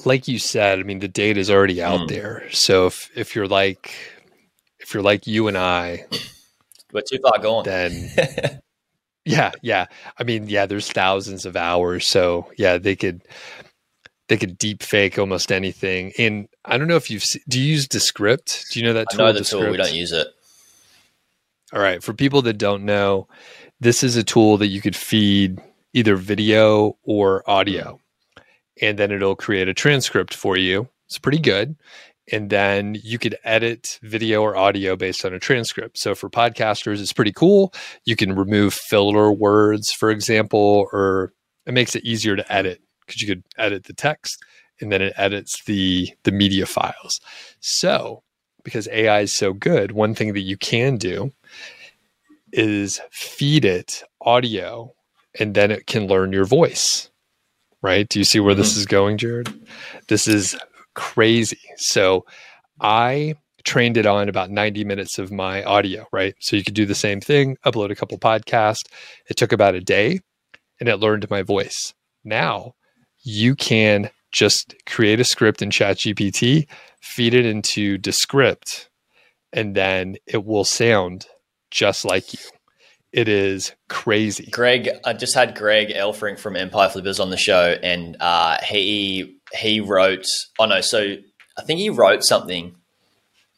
[0.06, 2.08] Like you said, I mean, the data is already out mm.
[2.10, 2.48] there.
[2.52, 3.96] So if if you're like
[4.80, 6.06] if you're like you and I,
[6.94, 7.64] we're too far gone.
[7.64, 8.62] Then
[9.26, 9.88] Yeah, yeah.
[10.20, 13.24] I mean, yeah, there's thousands of hours, so yeah, they could
[14.28, 16.14] they could deep fake almost anything.
[16.18, 18.68] And I don't know if you've do you use Descript?
[18.72, 19.22] Do you know that tool?
[19.22, 19.64] I know the Descript?
[19.64, 19.72] tool.
[19.72, 20.28] We don't use it.
[21.74, 23.28] All right, for people that don't know,
[23.80, 25.60] this is a tool that you could feed
[25.94, 28.00] either video or audio,
[28.36, 28.42] hmm.
[28.82, 30.88] and then it'll create a transcript for you.
[31.08, 31.76] It's pretty good
[32.32, 35.98] and then you could edit video or audio based on a transcript.
[35.98, 37.74] So for podcasters, it's pretty cool.
[38.06, 41.34] You can remove filler words, for example, or
[41.66, 44.44] it makes it easier to edit because you could edit the text
[44.82, 47.20] and then it edits the the media files.
[47.60, 48.24] So
[48.64, 51.32] because AI is so good, one thing that you can do
[52.52, 54.94] is feed it audio
[55.40, 57.10] and then it can learn your voice.
[57.82, 58.10] Right?
[58.10, 58.62] Do you see where mm-hmm.
[58.62, 59.54] this is going, Jared?
[60.08, 60.58] This is
[60.96, 61.60] crazy.
[61.78, 62.26] So
[62.80, 66.36] I trained it on about 90 minutes of my audio, right?
[66.40, 68.84] So you could do the same thing, upload a couple podcasts.
[69.30, 70.20] It took about a day
[70.80, 71.94] and it learned my voice.
[72.24, 72.74] Now
[73.24, 76.68] you can just create a script in ChatGPT,
[77.02, 78.90] feed it into Descript,
[79.54, 81.26] and then it will sound
[81.72, 82.40] just like you.
[83.16, 84.46] It is crazy.
[84.52, 89.38] Greg, I just had Greg Elfrink from Empire Flippers on the show, and uh, he
[89.54, 90.26] he wrote.
[90.60, 91.16] Oh no, so
[91.58, 92.76] I think he wrote something.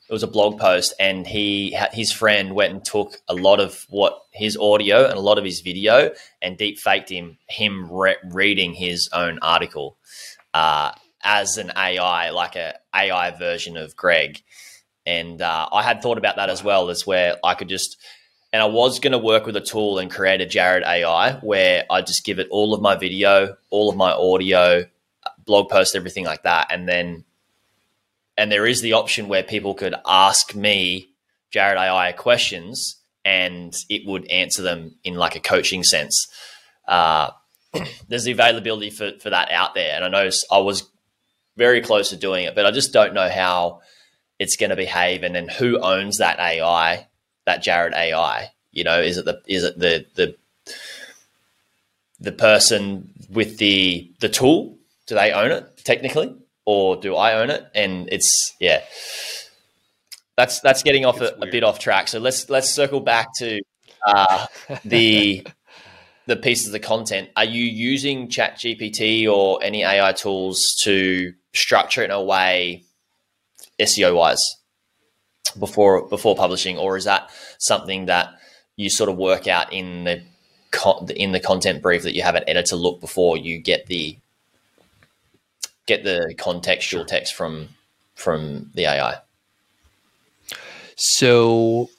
[0.08, 3.84] It was a blog post, and he his friend went and took a lot of
[3.90, 8.18] what his audio and a lot of his video, and deep faked him him re-
[8.26, 9.98] reading his own article
[10.54, 10.92] uh,
[11.24, 14.44] as an AI, like a AI version of Greg.
[15.08, 17.98] And uh, I had thought about that as well, as where I could just
[18.54, 21.86] and I was going to work with a tool and create a Jared AI where
[21.90, 24.86] I just give it all of my video, all of my audio,
[25.46, 26.68] blog post, everything like that.
[26.70, 27.26] And then,
[28.38, 31.10] and there is the option where people could ask me,
[31.52, 36.28] Jared AI, questions and it would answer them in like a coaching sense.
[36.88, 37.32] Uh,
[38.08, 39.94] there's the availability for, for that out there.
[39.94, 40.90] And I know I was
[41.58, 43.82] very close to doing it, but I just don't know how
[44.40, 47.08] it's going to behave and then who owns that AI
[47.48, 48.52] that Jared AI?
[48.72, 50.36] You know, is it the is it the the
[52.20, 54.78] the person with the the tool?
[55.08, 57.66] Do they own it technically, or do I own it?
[57.74, 58.84] And it's yeah,
[60.36, 62.08] that's that's getting off a, a, bit off track.
[62.08, 63.60] So let's let's circle back to
[64.06, 64.46] uh,
[64.86, 65.48] the
[66.28, 67.30] the pieces of the content.
[67.36, 72.84] Are you using Chat GPT or any AI tools to structure it in a way
[73.80, 74.44] SEO wise?
[75.52, 78.30] Before before publishing, or is that something that
[78.76, 80.24] you sort of work out in the
[81.16, 84.18] in the content brief that you have an editor look before you get the
[85.86, 87.70] get the contextual text from
[88.16, 89.18] from the AI?
[90.96, 91.90] So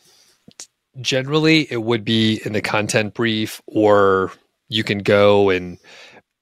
[1.00, 4.32] generally it would be in the content brief or
[4.68, 5.78] you can go and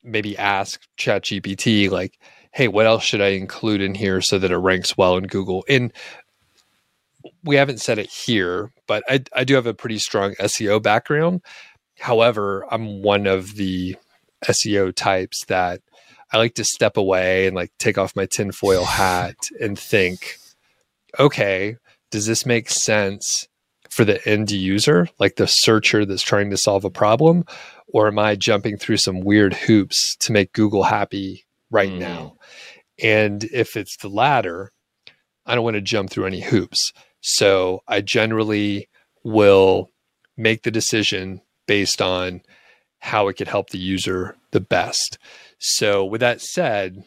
[0.03, 2.19] maybe ask ChatGPT like,
[2.53, 5.65] hey, what else should I include in here so that it ranks well in Google?
[5.69, 5.93] And
[7.45, 11.43] we haven't said it here, but I, I do have a pretty strong SEO background.
[11.99, 13.97] However, I'm one of the
[14.45, 15.81] SEO types that
[16.33, 20.37] I like to step away and like take off my tinfoil hat and think,
[21.19, 21.77] okay,
[22.11, 23.49] does this make sense
[23.91, 27.45] for the end user, like the searcher that's trying to solve a problem?
[27.89, 31.99] Or am I jumping through some weird hoops to make Google happy right mm.
[31.99, 32.37] now?
[33.03, 34.73] And if it's the latter,
[35.47, 36.93] I don't want to jump through any hoops.
[37.29, 38.89] So I generally
[39.25, 39.91] will
[40.37, 42.41] make the decision based on
[43.01, 45.19] how it could help the user the best.
[45.59, 47.03] So, with that said,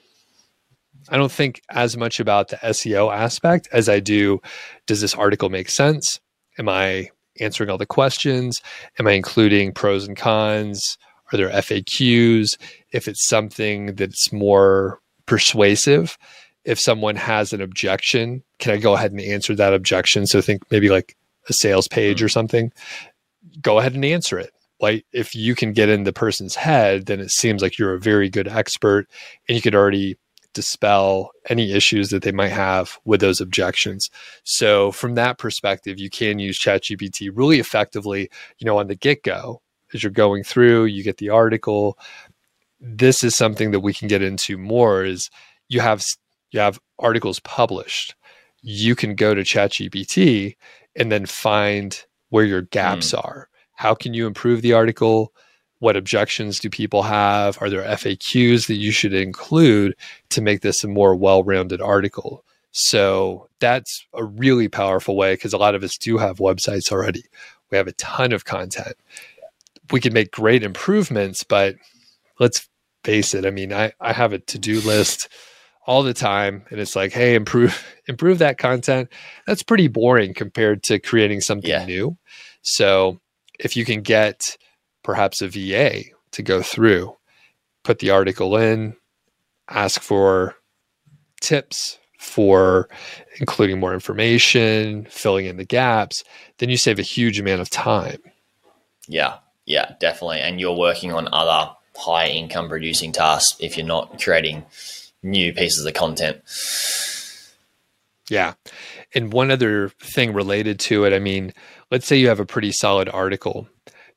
[1.07, 4.41] I don't think as much about the SEO aspect as I do
[4.87, 6.19] does this article make sense?
[6.57, 8.61] Am I answering all the questions?
[8.99, 10.97] Am I including pros and cons?
[11.31, 12.57] Are there FAQs?
[12.91, 16.17] If it's something that's more persuasive,
[16.65, 20.27] if someone has an objection, can I go ahead and answer that objection?
[20.27, 21.15] So think maybe like
[21.47, 22.33] a sales page or mm-hmm.
[22.33, 22.73] something.
[23.61, 24.51] Go ahead and answer it.
[24.79, 27.99] Like if you can get in the person's head, then it seems like you're a
[27.99, 29.07] very good expert
[29.47, 30.17] and you could already
[30.53, 34.09] dispel any issues that they might have with those objections.
[34.43, 39.61] So from that perspective, you can use ChatGPT really effectively, you know, on the get-go
[39.93, 41.97] as you're going through, you get the article.
[42.79, 45.29] This is something that we can get into more is
[45.67, 46.03] you have
[46.51, 48.15] you have articles published,
[48.61, 50.55] you can go to ChatGPT
[50.95, 53.23] and then find where your gaps mm.
[53.23, 53.49] are.
[53.73, 55.33] How can you improve the article?
[55.79, 57.57] What objections do people have?
[57.61, 59.95] Are there FAQs that you should include
[60.31, 62.43] to make this a more well rounded article?
[62.71, 67.23] So that's a really powerful way because a lot of us do have websites already.
[67.71, 68.95] We have a ton of content.
[69.91, 71.75] We can make great improvements, but
[72.39, 72.67] let's
[73.03, 73.45] face it.
[73.45, 75.29] I mean, I, I have a to do list
[75.85, 79.09] all the time and it's like hey improve improve that content.
[79.47, 81.85] That's pretty boring compared to creating something yeah.
[81.85, 82.17] new.
[82.61, 83.19] So
[83.59, 84.57] if you can get
[85.03, 87.15] perhaps a va to go through
[87.83, 88.95] put the article in
[89.69, 90.55] ask for
[91.41, 92.89] tips for
[93.39, 96.23] including more information filling in the gaps
[96.57, 98.19] then you save a huge amount of time.
[99.07, 99.37] Yeah.
[99.65, 100.41] Yeah definitely.
[100.41, 104.65] And you're working on other high income producing tasks if you're not creating
[105.23, 106.41] new pieces of content.
[108.29, 108.53] Yeah.
[109.13, 111.53] And one other thing related to it, I mean,
[111.91, 113.67] let's say you have a pretty solid article.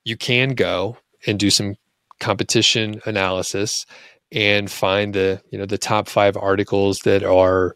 [0.04, 1.76] You can go and do some
[2.20, 3.86] competition analysis
[4.30, 7.74] and find the, you know, the top 5 articles that are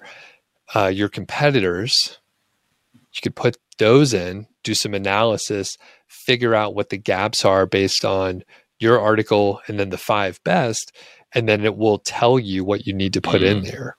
[0.74, 2.18] uh, your competitors.
[3.12, 8.04] You could put those in, do some analysis, figure out what the gaps are based
[8.04, 8.42] on
[8.78, 10.92] your article and then the five best
[11.36, 13.46] and then it will tell you what you need to put mm.
[13.46, 13.96] in there.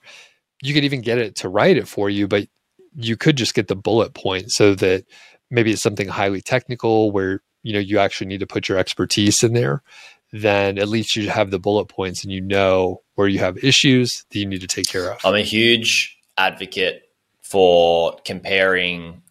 [0.61, 2.47] You could even get it to write it for you, but
[2.95, 5.05] you could just get the bullet point so that
[5.49, 9.43] maybe it's something highly technical where you know you actually need to put your expertise
[9.43, 9.83] in there
[10.31, 14.25] then at least you have the bullet points and you know where you have issues
[14.29, 15.19] that you need to take care of.
[15.23, 17.09] I'm a huge advocate
[17.41, 19.21] for comparing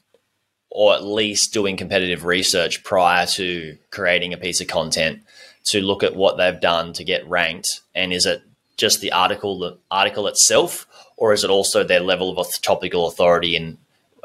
[0.71, 5.21] or at least doing competitive research prior to creating a piece of content
[5.67, 8.43] to look at what they've done to get ranked and is it
[8.77, 10.87] just the article the article itself
[11.17, 13.79] or is it also their level of topical authority and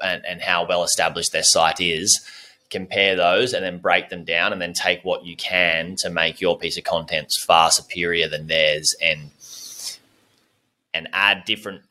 [0.04, 2.26] and, and how well established their site is
[2.72, 6.42] compare those and then break them down and then take what you can to make
[6.42, 9.30] your piece of content far superior than theirs and
[10.94, 11.82] and add different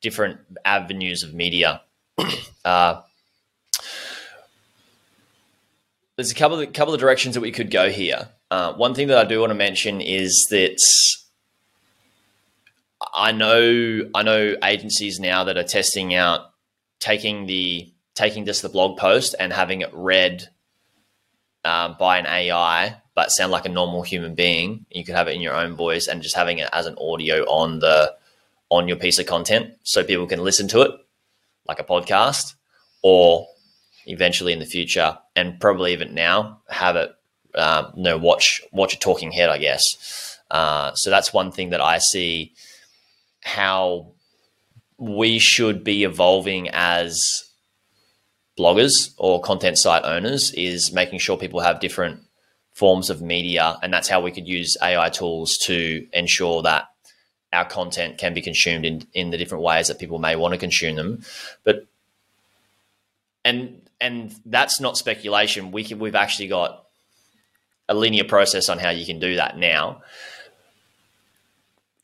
[0.00, 1.82] different avenues of media.
[2.64, 3.00] uh,
[6.16, 8.28] there's a couple of couple of directions that we could go here.
[8.50, 10.78] Uh, one thing that I do want to mention is that
[13.14, 16.52] I know I know agencies now that are testing out
[16.98, 20.48] taking the taking just the blog post and having it read
[21.64, 24.86] um, by an AI, but sound like a normal human being.
[24.90, 27.44] You could have it in your own voice and just having it as an audio
[27.44, 28.14] on the
[28.70, 30.90] on your piece of content, so people can listen to it
[31.66, 32.54] like a podcast,
[33.02, 33.46] or
[34.06, 37.14] eventually in the future, and probably even now, have it
[37.58, 40.38] um, watch watch a talking head, I guess.
[40.50, 42.54] Uh, so that's one thing that I see
[43.42, 44.12] how
[44.98, 47.44] we should be evolving as
[48.58, 52.20] bloggers or content site owners is making sure people have different
[52.72, 53.76] forms of media.
[53.82, 56.88] And that's how we could use AI tools to ensure that
[57.52, 60.58] our content can be consumed in, in the different ways that people may want to
[60.58, 61.22] consume them.
[61.64, 61.86] But
[63.44, 65.72] and and that's not speculation.
[65.72, 66.84] We can, we've actually got
[67.88, 70.02] a linear process on how you can do that now.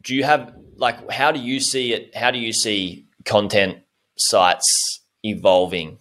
[0.02, 2.14] Do you have like how do you see it?
[2.16, 3.78] How do you see content
[4.16, 5.98] sites evolving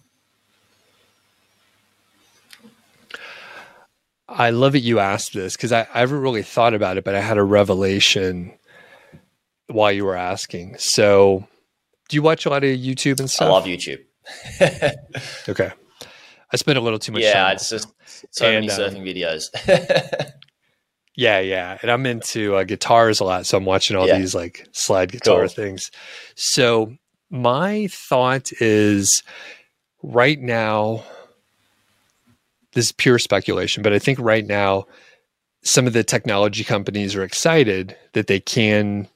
[4.28, 7.14] I love that you asked this because I, I haven't really thought about it, but
[7.14, 8.52] I had a revelation
[9.66, 10.76] while you were asking.
[10.78, 11.46] So,
[12.08, 13.48] do you watch a lot of YouTube and stuff?
[13.48, 14.02] I love YouTube.
[15.48, 15.72] okay.
[16.54, 17.56] I spent a little too much yeah, time.
[17.56, 17.88] it's just
[18.30, 20.30] so and, many um, surfing um, videos.
[21.16, 21.78] yeah, yeah.
[21.82, 23.44] And I'm into uh, guitars a lot.
[23.44, 24.20] So I'm watching all yeah.
[24.20, 25.48] these like slide guitar cool.
[25.48, 25.90] things.
[26.36, 26.94] So,
[27.28, 29.24] my thought is
[30.04, 31.02] right now,
[32.74, 34.86] this is pure speculation, but I think right now
[35.64, 39.08] some of the technology companies are excited that they can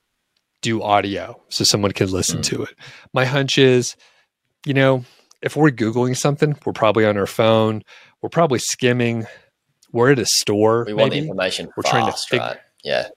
[0.61, 2.45] do audio so someone can listen mm.
[2.47, 2.74] to it.
[3.14, 3.95] My hunch is,
[4.66, 5.05] you know,
[5.43, 7.82] if we're Googling something, we're probably on our phone,
[8.22, 9.26] we're probably skimming,
[9.93, 10.84] we're at a store.
[10.86, 11.01] We maybe.
[11.01, 11.70] want the information.
[11.76, 12.59] We're fast, trying to figure, right?
[12.84, 13.09] Yeah.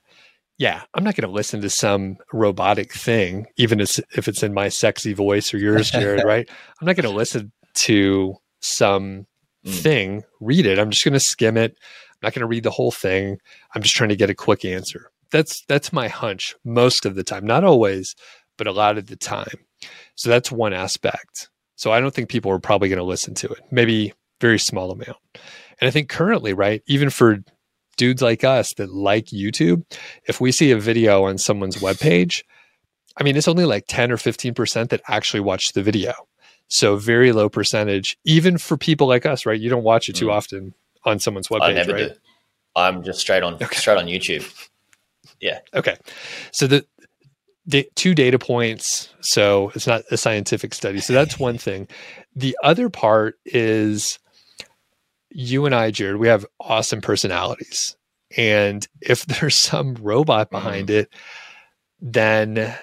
[0.57, 0.83] Yeah.
[0.93, 5.13] I'm not going to listen to some robotic thing, even if it's in my sexy
[5.13, 6.49] voice or yours, Jared, right?
[6.79, 9.25] I'm not going to listen to some
[9.65, 9.73] mm.
[9.81, 10.79] thing, read it.
[10.79, 11.75] I'm just going to skim it.
[11.79, 13.39] I'm not going to read the whole thing.
[13.73, 15.11] I'm just trying to get a quick answer.
[15.31, 17.45] That's that's my hunch most of the time.
[17.45, 18.15] Not always,
[18.57, 19.65] but a lot of the time.
[20.15, 21.49] So that's one aspect.
[21.81, 23.59] So I don't think people are probably going to listen to it.
[23.71, 25.17] Maybe very small amount.
[25.79, 27.39] And I think currently, right, even for
[27.97, 29.83] dudes like us that like YouTube,
[30.27, 32.43] if we see a video on someone's webpage,
[33.17, 36.13] I mean, it's only like 10 or 15% that actually watch the video.
[36.67, 39.59] So very low percentage, even for people like us, right?
[39.59, 40.33] You don't watch it too mm.
[40.33, 42.09] often on someone's webpage, I never right?
[42.09, 42.19] Do.
[42.75, 43.75] I'm just straight on okay.
[43.75, 44.47] straight on YouTube.
[45.39, 45.61] Yeah.
[45.73, 45.97] Okay.
[46.51, 46.85] So the,
[47.65, 49.09] the two data points.
[49.21, 50.99] So it's not a scientific study.
[50.99, 51.87] So that's one thing.
[52.35, 54.19] The other part is
[55.29, 57.95] you and I, Jared, we have awesome personalities.
[58.37, 60.95] And if there's some robot behind mm.
[60.95, 61.13] it,
[62.01, 62.75] then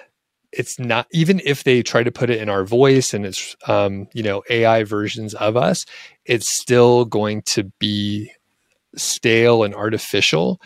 [0.51, 4.07] it's not even if they try to put it in our voice and it's um,
[4.13, 5.85] you know AI versions of us,
[6.25, 8.31] it's still going to be
[8.95, 10.59] stale and artificial.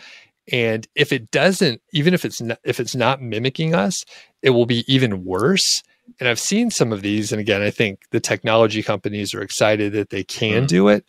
[0.52, 4.04] And if it doesn't, even if it's not, if it's not mimicking us,
[4.42, 5.82] it will be even worse.
[6.20, 9.92] And I've seen some of these, and again, I think the technology companies are excited
[9.94, 10.68] that they can mm.
[10.68, 11.04] do it,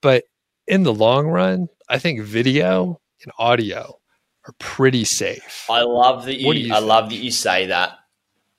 [0.00, 0.24] but
[0.66, 3.98] in the long run, I think video and audio
[4.46, 5.66] are pretty safe.
[5.68, 6.88] I love that you, you I think?
[6.88, 7.98] love that you say that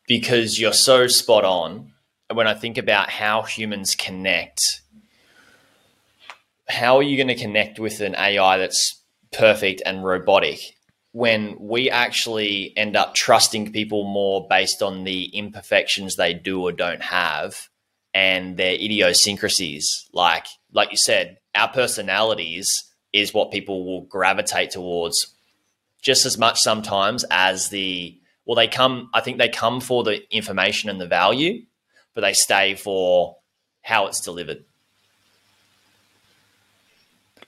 [0.07, 1.93] because you're so spot on.
[2.31, 4.61] When I think about how humans connect,
[6.67, 8.98] how are you going to connect with an AI that's
[9.31, 10.59] perfect and robotic
[11.11, 16.71] when we actually end up trusting people more based on the imperfections they do or
[16.71, 17.67] don't have
[18.13, 20.07] and their idiosyncrasies?
[20.13, 22.67] Like, like you said, our personalities
[23.11, 25.33] is what people will gravitate towards
[26.01, 30.21] just as much sometimes as the well they come i think they come for the
[30.33, 31.63] information and the value
[32.13, 33.37] but they stay for
[33.81, 34.63] how it's delivered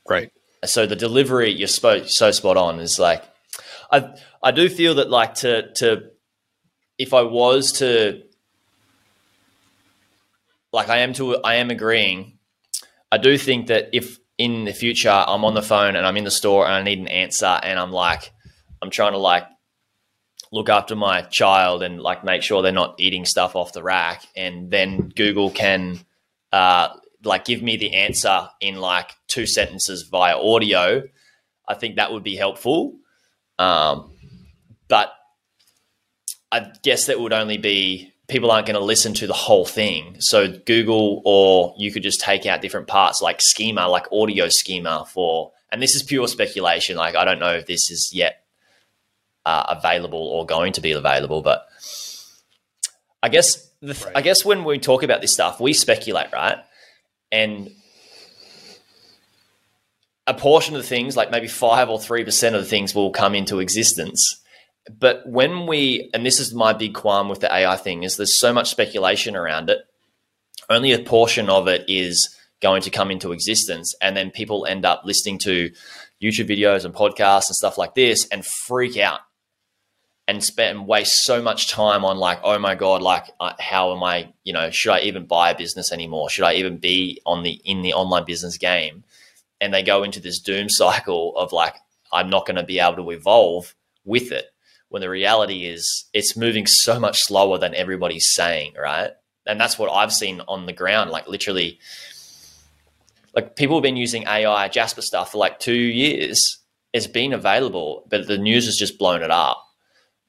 [0.10, 0.32] right
[0.66, 2.80] so the delivery you're spo- so spot on.
[2.80, 3.24] Is like
[3.92, 6.04] i i do feel that like to to
[6.98, 8.24] if i was to
[10.72, 12.38] like i am to i am agreeing
[13.12, 16.24] i do think that if in the future i'm on the phone and i'm in
[16.24, 18.32] the store and i need an answer and i'm like
[18.82, 19.46] i'm trying to like
[20.54, 24.24] look after my child and like make sure they're not eating stuff off the rack
[24.36, 26.00] and then google can
[26.52, 26.90] uh,
[27.24, 31.04] like give me the answer in like two sentences via audio
[31.68, 32.96] i think that would be helpful
[33.60, 34.12] um,
[34.88, 35.14] but
[36.52, 40.16] i guess that would only be people aren't going to listen to the whole thing
[40.20, 45.06] so google or you could just take out different parts like schema like audio schema
[45.06, 48.42] for and this is pure speculation like i don't know if this is yet
[49.46, 51.42] uh, available or going to be available.
[51.42, 51.68] But
[53.24, 54.18] I guess the, right.
[54.18, 56.58] I guess when we talk about this stuff, we speculate, right?
[57.32, 57.72] And
[60.28, 63.12] a portion of the things, like maybe five or three percent of the things, will
[63.12, 64.42] come into existence.
[65.00, 68.40] But when we, and this is my big qualm with the AI thing, is there's
[68.40, 69.80] so much speculation around it.
[70.70, 74.86] Only a portion of it is going to come into existence, and then people end
[74.86, 75.72] up listening to
[76.22, 79.22] YouTube videos and podcasts and stuff like this and freak out
[80.28, 84.04] and spend waste so much time on like oh my god like uh, how am
[84.04, 86.30] i you know should i even buy a business anymore?
[86.30, 89.04] Should i even be on the in the online business game?
[89.60, 91.76] And they go into this doom cycle of like
[92.12, 94.46] i'm not going to be able to evolve with it
[94.90, 99.12] when the reality is it's moving so much slower than everybody's saying right?
[99.48, 101.80] And that's what i've seen on the ground like literally
[103.36, 106.60] like people have been using ai jasper stuff for like two years.
[106.94, 109.66] It's been available but the news has just blown it up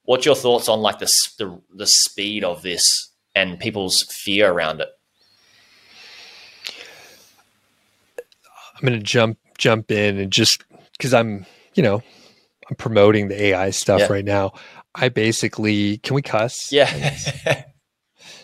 [0.04, 2.82] What's your thoughts on like the, the the speed of this
[3.34, 4.88] and people's fear around it?
[8.74, 12.02] I'm going to jump jump in and just because I'm you know
[12.68, 14.06] I'm promoting the AI stuff yeah.
[14.10, 14.52] right now.
[14.94, 16.72] I basically can we cuss?
[16.72, 17.16] Yeah.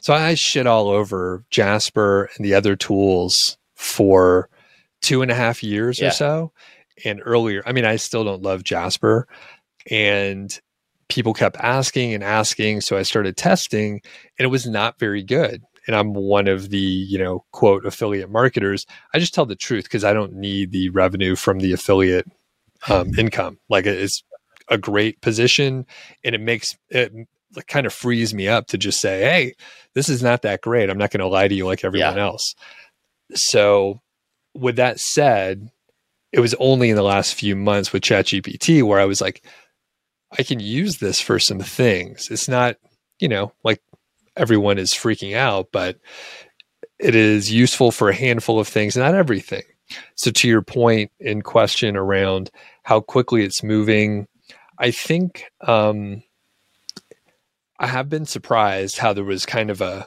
[0.01, 4.49] so I shit all over Jasper and the other tools for
[5.01, 6.09] two and a half years yeah.
[6.09, 6.53] or so.
[7.05, 9.29] And earlier, I mean, I still don't love Jasper.
[9.91, 10.59] And
[11.09, 12.81] people kept asking and asking.
[12.81, 14.01] So I started testing
[14.39, 15.63] and it was not very good.
[15.87, 18.85] And I'm one of the, you know, quote affiliate marketers.
[19.15, 22.27] I just tell the truth because I don't need the revenue from the affiliate
[22.89, 23.59] um, income.
[23.71, 24.23] Like it's
[24.69, 25.87] a great position
[26.23, 27.13] and it makes it
[27.67, 29.55] kind of frees me up to just say, hey,
[29.95, 30.91] this is not that great.
[30.91, 32.23] I'm not going to lie to you like everyone yeah.
[32.23, 32.55] else.
[33.35, 34.01] So,
[34.55, 35.71] with that said,
[36.33, 39.45] it was only in the last few months with ChatGPT where I was like,
[40.37, 42.29] I can use this for some things.
[42.31, 42.77] It's not,
[43.19, 43.83] you know, like
[44.37, 45.99] everyone is freaking out, but
[46.99, 49.63] it is useful for a handful of things, not everything.
[50.17, 52.51] So, to your point in question around
[52.83, 54.27] how quickly it's moving,
[54.79, 56.23] I think um,
[57.79, 60.07] I have been surprised how there was kind of a,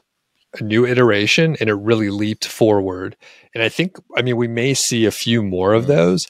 [0.59, 3.15] a new iteration and it really leaped forward.
[3.55, 5.93] And I think, I mean, we may see a few more of mm-hmm.
[5.93, 6.27] those,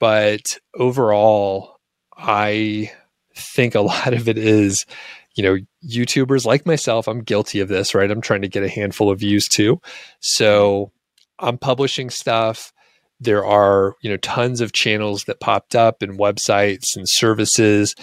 [0.00, 1.76] but overall,
[2.16, 2.92] I
[3.34, 4.86] think a lot of it is,
[5.34, 8.10] you know, YouTubers like myself, I'm guilty of this, right?
[8.10, 9.80] I'm trying to get a handful of views too.
[10.20, 10.92] So
[11.38, 12.72] I'm publishing stuff.
[13.20, 17.94] There are, you know, tons of channels that popped up and websites and services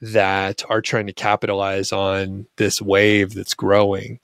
[0.00, 4.20] that are trying to capitalize on this wave that's growing.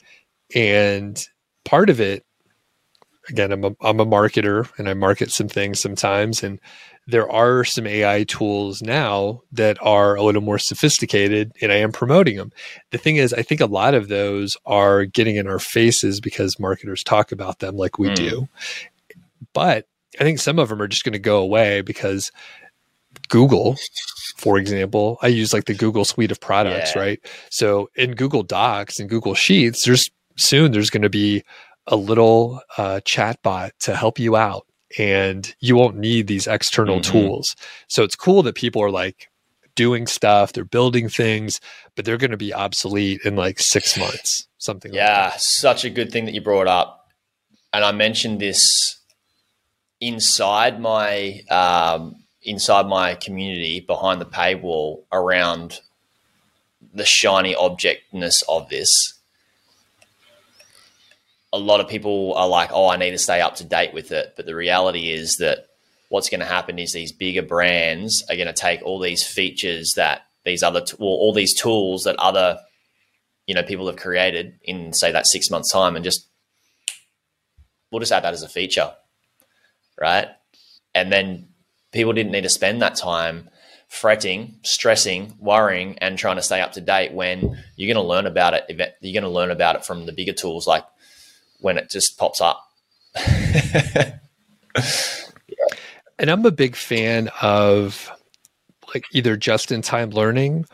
[0.54, 1.22] And
[1.64, 2.24] part of it,
[3.28, 6.42] again, I'm a, I'm a marketer and I market some things sometimes.
[6.42, 6.60] And
[7.06, 11.92] there are some AI tools now that are a little more sophisticated, and I am
[11.92, 12.52] promoting them.
[12.90, 16.58] The thing is, I think a lot of those are getting in our faces because
[16.58, 18.16] marketers talk about them like we mm.
[18.16, 18.48] do.
[19.52, 19.86] But
[20.18, 22.30] I think some of them are just going to go away because
[23.28, 23.76] Google,
[24.36, 27.02] for example, I use like the Google suite of products, yeah.
[27.02, 27.20] right?
[27.50, 31.42] So in Google Docs and Google Sheets, there's soon there's going to be
[31.86, 34.66] a little uh, chat bot to help you out
[34.98, 37.12] and you won't need these external mm-hmm.
[37.12, 37.54] tools.
[37.88, 39.28] So it's cool that people are like
[39.74, 41.60] doing stuff, they're building things,
[41.96, 45.06] but they're going to be obsolete in like six months, something like that.
[45.06, 47.08] yeah, like such a good thing that you brought up.
[47.72, 48.98] And I mentioned this
[50.00, 55.80] inside my um, inside my community behind the paywall around
[56.92, 59.14] the shiny objectness of this
[61.54, 64.10] a lot of people are like, oh, I need to stay up to date with
[64.10, 64.34] it.
[64.36, 65.66] But the reality is that
[66.08, 69.92] what's going to happen is these bigger brands are going to take all these features
[69.94, 72.58] that these other t- well, all these tools that other
[73.46, 76.26] you know people have created in say that six months time and just
[77.90, 78.92] we'll just add that as a feature
[80.00, 80.28] right
[80.94, 81.48] and then
[81.92, 83.48] people didn't need to spend that time
[83.88, 87.40] fretting stressing worrying and trying to stay up to date when
[87.76, 88.64] you're going to learn about it
[89.00, 90.84] you're going to learn about it from the bigger tools like
[91.64, 92.62] when it just pops up
[96.18, 98.10] and i'm a big fan of
[98.94, 100.64] like either just in time learning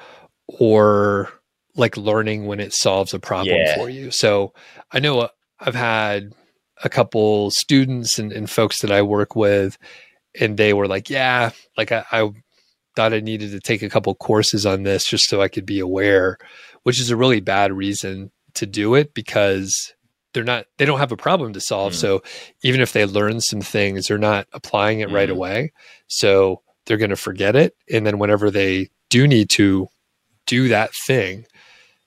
[0.46, 1.32] or
[1.76, 3.76] like learning when it solves a problem yeah.
[3.76, 4.10] for you.
[4.10, 4.52] So
[4.92, 5.28] I know uh,
[5.58, 6.32] I've had
[6.82, 9.76] a couple students and, and, folks that I work with,
[10.38, 12.30] and they were like, yeah, like I, I
[12.96, 15.78] thought I needed to take a couple courses on this just so I could be
[15.78, 16.38] aware,
[16.82, 19.92] which is a really bad reason to do it because
[20.32, 21.92] they're not they don't have a problem to solve.
[21.92, 21.96] Mm.
[21.96, 22.22] So
[22.62, 25.14] even if they learn some things, they're not applying it mm.
[25.14, 25.72] right away.
[26.08, 27.76] So they're going to forget it.
[27.92, 29.88] And then whenever they do need to
[30.46, 31.46] do that thing,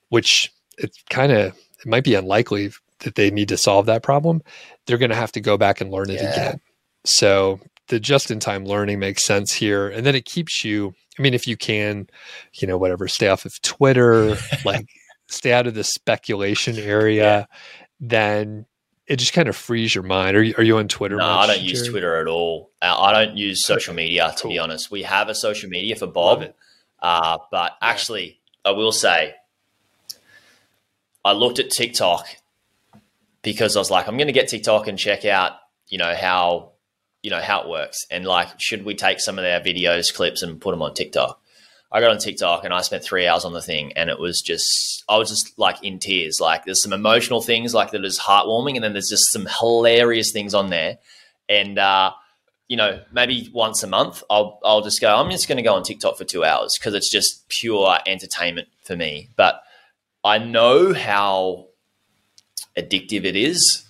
[0.08, 4.42] which it's kind of it might be unlikely that they need to solve that problem,
[4.86, 6.32] they're going to have to go back and learn it yeah.
[6.32, 6.60] again.
[7.04, 9.88] So the just in time learning makes sense here.
[9.88, 12.08] And then it keeps you, I mean, if you can,
[12.54, 14.86] you know, whatever, stay off of Twitter, like
[15.28, 17.44] stay out of the speculation area, yeah.
[18.00, 18.66] Then
[19.06, 20.36] it just kind of frees your mind.
[20.36, 21.16] Are you, are you on Twitter?
[21.16, 21.68] No, much, I don't Jerry?
[21.68, 22.70] use Twitter at all.
[22.80, 24.50] I don't use social media, to cool.
[24.50, 24.90] be honest.
[24.90, 26.52] We have a social media for Bob,
[27.00, 29.34] uh, but actually, I will say
[31.24, 32.26] I looked at TikTok
[33.42, 35.52] because I was like, I'm going to get TikTok and check out,
[35.88, 36.72] you know, how,
[37.22, 38.06] you know, how it works.
[38.10, 41.40] And like, should we take some of their videos, clips and put them on TikTok?
[41.94, 44.40] I got on TikTok and I spent three hours on the thing and it was
[44.40, 46.40] just, I was just like in tears.
[46.40, 48.74] Like there's some emotional things like that is heartwarming.
[48.74, 50.98] And then there's just some hilarious things on there.
[51.48, 52.10] And, uh,
[52.66, 55.74] you know, maybe once a month, I'll, I'll just go, I'm just going to go
[55.74, 59.28] on TikTok for two hours because it's just pure entertainment for me.
[59.36, 59.62] But
[60.24, 61.68] I know how
[62.76, 63.86] addictive it is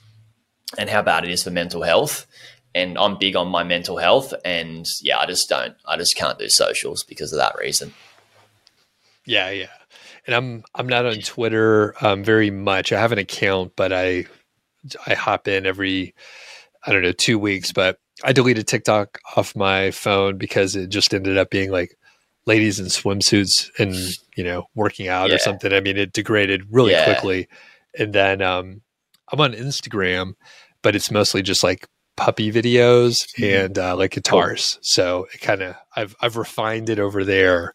[0.76, 2.26] and how bad it is for mental health.
[2.74, 4.34] And I'm big on my mental health.
[4.44, 7.94] And yeah, I just don't, I just can't do socials because of that reason.
[9.26, 9.68] Yeah, yeah.
[10.26, 12.92] And I'm I'm not on Twitter um, very much.
[12.92, 14.26] I have an account, but I
[15.06, 16.14] I hop in every
[16.86, 17.72] I don't know two weeks.
[17.72, 21.98] But I deleted TikTok off my phone because it just ended up being like
[22.46, 23.94] ladies in swimsuits and
[24.36, 25.36] you know working out yeah.
[25.36, 25.72] or something.
[25.72, 27.04] I mean, it degraded really yeah.
[27.04, 27.48] quickly.
[27.98, 28.82] And then um,
[29.30, 30.34] I'm on Instagram,
[30.82, 33.64] but it's mostly just like puppy videos mm-hmm.
[33.64, 34.78] and uh, like guitars.
[34.82, 37.74] So it kind of I've I've refined it over there,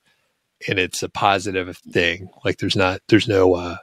[0.67, 2.29] and it's a positive thing.
[2.43, 3.77] Like there's not there's no uh,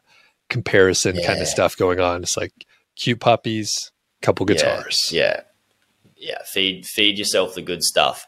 [0.49, 1.27] comparison yeah.
[1.27, 2.23] kind of stuff going on.
[2.23, 2.53] It's like
[2.97, 3.93] cute puppies,
[4.23, 5.11] couple guitars.
[5.13, 5.43] Yeah.
[6.17, 8.27] yeah, Feed feed yourself the good stuff.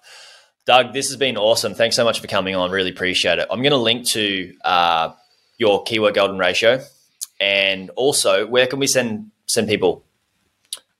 [0.66, 1.74] Doug, this has been awesome.
[1.74, 2.70] Thanks so much for coming on.
[2.70, 3.48] Really appreciate it.
[3.50, 5.12] I'm going to link to uh,
[5.56, 6.84] your keyword golden ratio,
[7.40, 10.04] and also where can we send send people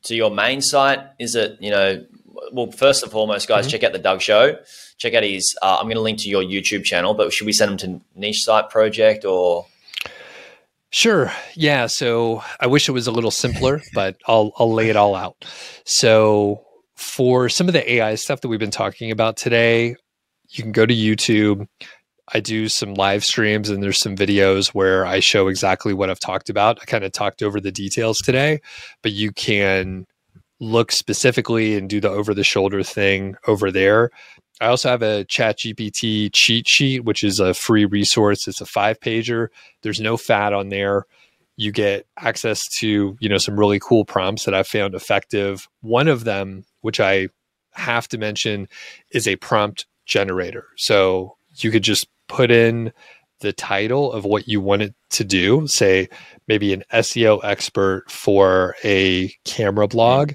[0.09, 1.01] to your main site?
[1.19, 2.05] Is it you know?
[2.53, 3.73] Well, first and foremost, guys, mm-hmm.
[3.73, 4.59] check out the Doug Show.
[4.99, 5.57] Check out his.
[5.63, 8.19] Uh, I'm going to link to your YouTube channel, but should we send them to
[8.19, 9.67] Niche Site Project or?
[10.91, 11.31] Sure.
[11.55, 11.87] Yeah.
[11.87, 15.45] So I wish it was a little simpler, but I'll I'll lay it all out.
[15.85, 16.65] So
[16.97, 19.97] for some of the AI stuff that we've been talking about today,
[20.49, 21.69] you can go to YouTube.
[22.33, 26.21] I do some live streams and there's some videos where I show exactly what I've
[26.21, 26.79] talked about.
[26.83, 28.61] I kind of talked over the details today,
[29.03, 30.07] but you can
[30.61, 34.11] look specifically and do the over the shoulder thing over there.
[34.61, 38.49] I also have a chat GPT cheat sheet, which is a free resource.
[38.49, 39.49] It's a five pager.
[39.83, 41.05] There's no fat on there
[41.59, 46.09] you get access to you know some really cool prompts that i've found effective one
[46.09, 47.29] of them which i
[47.73, 48.67] have to mention
[49.11, 52.93] is a prompt generator so you could just put in
[53.41, 55.67] the title of what you want it to do.
[55.67, 56.09] Say
[56.47, 60.33] maybe an seo expert for a camera blog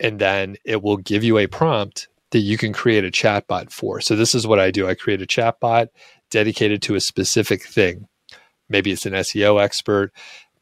[0.00, 4.00] and then it will give you a prompt that you can create a chatbot for.
[4.00, 4.88] So this is what i do.
[4.88, 5.88] I create a chatbot
[6.30, 8.08] dedicated to a specific thing.
[8.68, 10.12] Maybe it's an seo expert.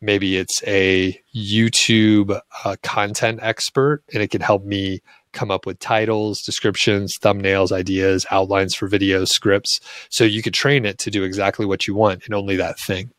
[0.01, 5.01] Maybe it's a YouTube uh, content expert and it can help me
[5.35, 9.81] come up with titles, descriptions, thumbnails, ideas, outlines for videos, scripts.
[10.09, 13.11] So you could train it to do exactly what you want and only that thing.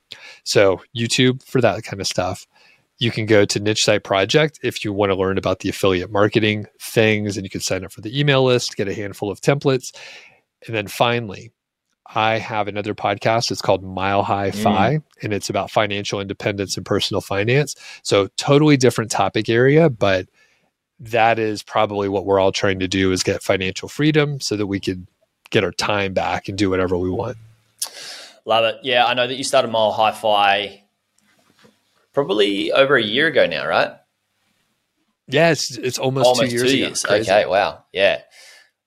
[0.43, 2.47] So YouTube for that kind of stuff.
[2.97, 6.11] You can go to Niche Site Project if you want to learn about the affiliate
[6.11, 9.41] marketing things and you can sign up for the email list, get a handful of
[9.41, 9.93] templates.
[10.65, 11.51] And then finally,
[12.13, 13.51] I have another podcast.
[13.51, 14.55] It's called Mile High mm.
[14.55, 15.03] Fi, mm.
[15.23, 17.75] and it's about financial independence and personal finance.
[18.03, 20.27] So, totally different topic area, but
[20.99, 24.67] that is probably what we're all trying to do is get financial freedom so that
[24.67, 25.07] we could
[25.49, 27.37] get our time back and do whatever we want.
[28.45, 28.77] Love it.
[28.83, 30.83] Yeah, I know that you started Mile Hi Fi
[32.13, 33.91] probably over a year ago now, right?
[35.27, 36.71] Yeah, it's, it's almost, almost two years.
[36.71, 37.05] Two years.
[37.05, 37.83] Okay, wow.
[37.91, 38.21] Yeah.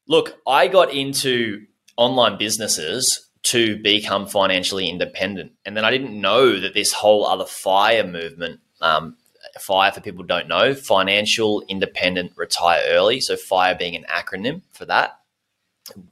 [0.07, 5.53] Look, I got into online businesses to become financially independent.
[5.65, 9.17] And then I didn't know that this whole other FIRE movement, um,
[9.59, 13.21] FIRE for people who don't know, Financial Independent Retire Early.
[13.21, 15.19] So FIRE being an acronym for that,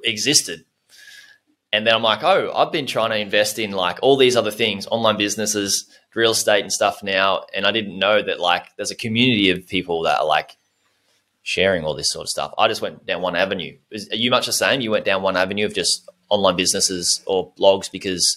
[0.05, 0.64] existed.
[1.72, 4.51] And then I'm like, oh, I've been trying to invest in like all these other
[4.51, 7.45] things, online businesses, real estate and stuff now.
[7.55, 10.57] And I didn't know that like there's a community of people that are like
[11.43, 12.55] sharing all this sort of stuff.
[12.59, 13.76] I just went down one avenue.
[13.91, 14.80] Is, are you much the same?
[14.80, 18.37] You went down one avenue of just online businesses or blogs because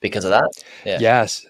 [0.00, 0.50] because of that?
[0.84, 0.98] Yeah.
[1.00, 1.46] Yes.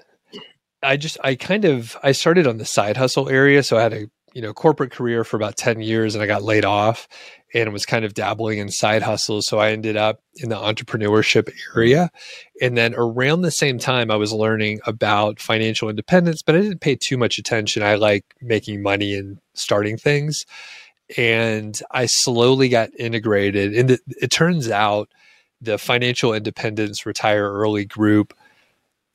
[0.83, 3.93] I just I kind of I started on the side hustle area, so I had
[3.93, 7.09] a you know corporate career for about 10 years and I got laid off
[7.53, 11.51] and was kind of dabbling in side hustles so I ended up in the entrepreneurship
[11.75, 12.11] area
[12.63, 16.81] and then around the same time I was learning about financial independence but I didn't
[16.81, 20.45] pay too much attention I like making money and starting things
[21.17, 23.75] and I slowly got integrated.
[23.75, 25.09] And it, it turns out
[25.61, 28.35] the financial independence retire early group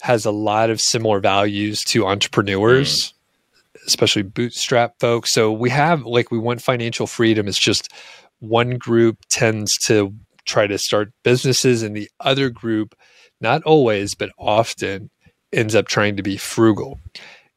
[0.05, 3.85] has a lot of similar values to entrepreneurs, mm.
[3.87, 5.33] especially bootstrap folks.
[5.33, 7.47] So we have like we want financial freedom.
[7.47, 7.91] It's just
[8.37, 10.13] one group tends to
[10.45, 12.93] try to start businesses, and the other group,
[13.41, 15.09] not always, but often,
[15.51, 16.99] ends up trying to be frugal.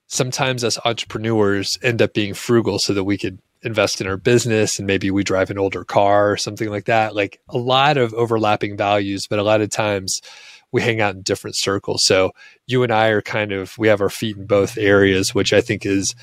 [0.06, 4.78] Sometimes us entrepreneurs end up being frugal so that we could invest in our business
[4.78, 7.14] and maybe we drive an older car or something like that.
[7.14, 10.22] Like a lot of overlapping values, but a lot of times
[10.72, 12.04] we hang out in different circles.
[12.04, 12.32] So
[12.66, 15.60] you and I are kind of, we have our feet in both areas, which I
[15.60, 16.14] think is,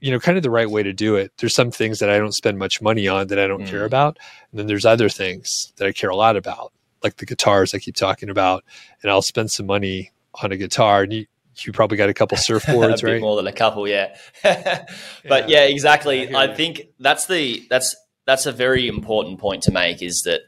[0.00, 1.32] you know, kind of the right way to do it.
[1.38, 3.68] There's some things that I don't spend much money on that I don't mm.
[3.68, 4.18] care about.
[4.50, 6.72] And then there's other things that I care a lot about,
[7.04, 8.64] like the guitars I keep talking about.
[9.02, 10.10] And I'll spend some money
[10.42, 11.02] on a guitar.
[11.04, 11.26] And you,
[11.58, 13.20] you probably got a couple surfboards, right?
[13.20, 14.16] More than a couple, yeah.
[14.42, 14.88] but
[15.24, 16.34] yeah, yeah exactly.
[16.34, 17.94] I, I think that's the that's
[18.26, 20.42] that's a very important point to make is that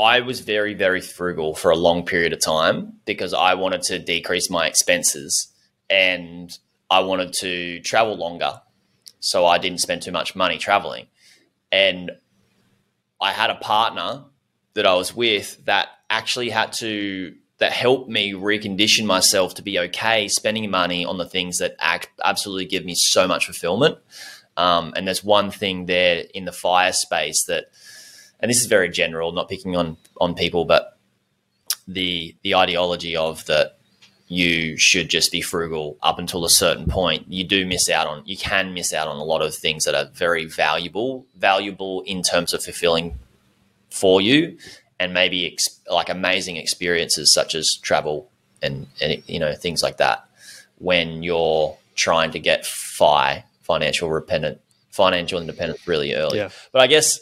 [0.00, 3.98] I was very very frugal for a long period of time because I wanted to
[3.98, 5.52] decrease my expenses
[5.88, 6.50] and
[6.90, 8.60] I wanted to travel longer,
[9.20, 11.06] so I didn't spend too much money traveling,
[11.70, 12.12] and
[13.20, 14.24] I had a partner
[14.74, 19.78] that I was with that actually had to that helped me recondition myself to be
[19.78, 23.98] okay spending money on the things that act, absolutely give me so much fulfillment.
[24.56, 27.66] Um, and there's one thing there in the fire space that,
[28.40, 30.98] and this is very general, not picking on on people, but
[31.86, 33.76] the the ideology of that
[34.30, 37.26] you should just be frugal up until a certain point.
[37.28, 39.94] You do miss out on, you can miss out on a lot of things that
[39.96, 43.18] are very valuable, valuable in terms of fulfilling
[43.90, 44.56] for you
[45.00, 48.30] and maybe ex- like amazing experiences such as travel
[48.62, 50.24] and, and you know things like that
[50.78, 54.60] when you're trying to get fi financial independent
[54.90, 56.38] financial independence really early.
[56.38, 56.50] Yeah.
[56.70, 57.18] But I guess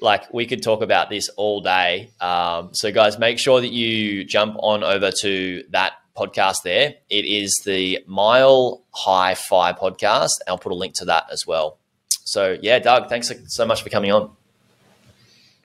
[0.00, 2.10] like we could talk about this all day.
[2.20, 6.94] Um, so guys, make sure that you jump on over to that podcast there.
[7.08, 10.32] It is the Mile Hi Fi podcast.
[10.46, 11.78] I'll put a link to that as well.
[12.08, 14.30] So yeah, Doug, thanks so much for coming on.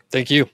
[0.10, 0.50] Thank you.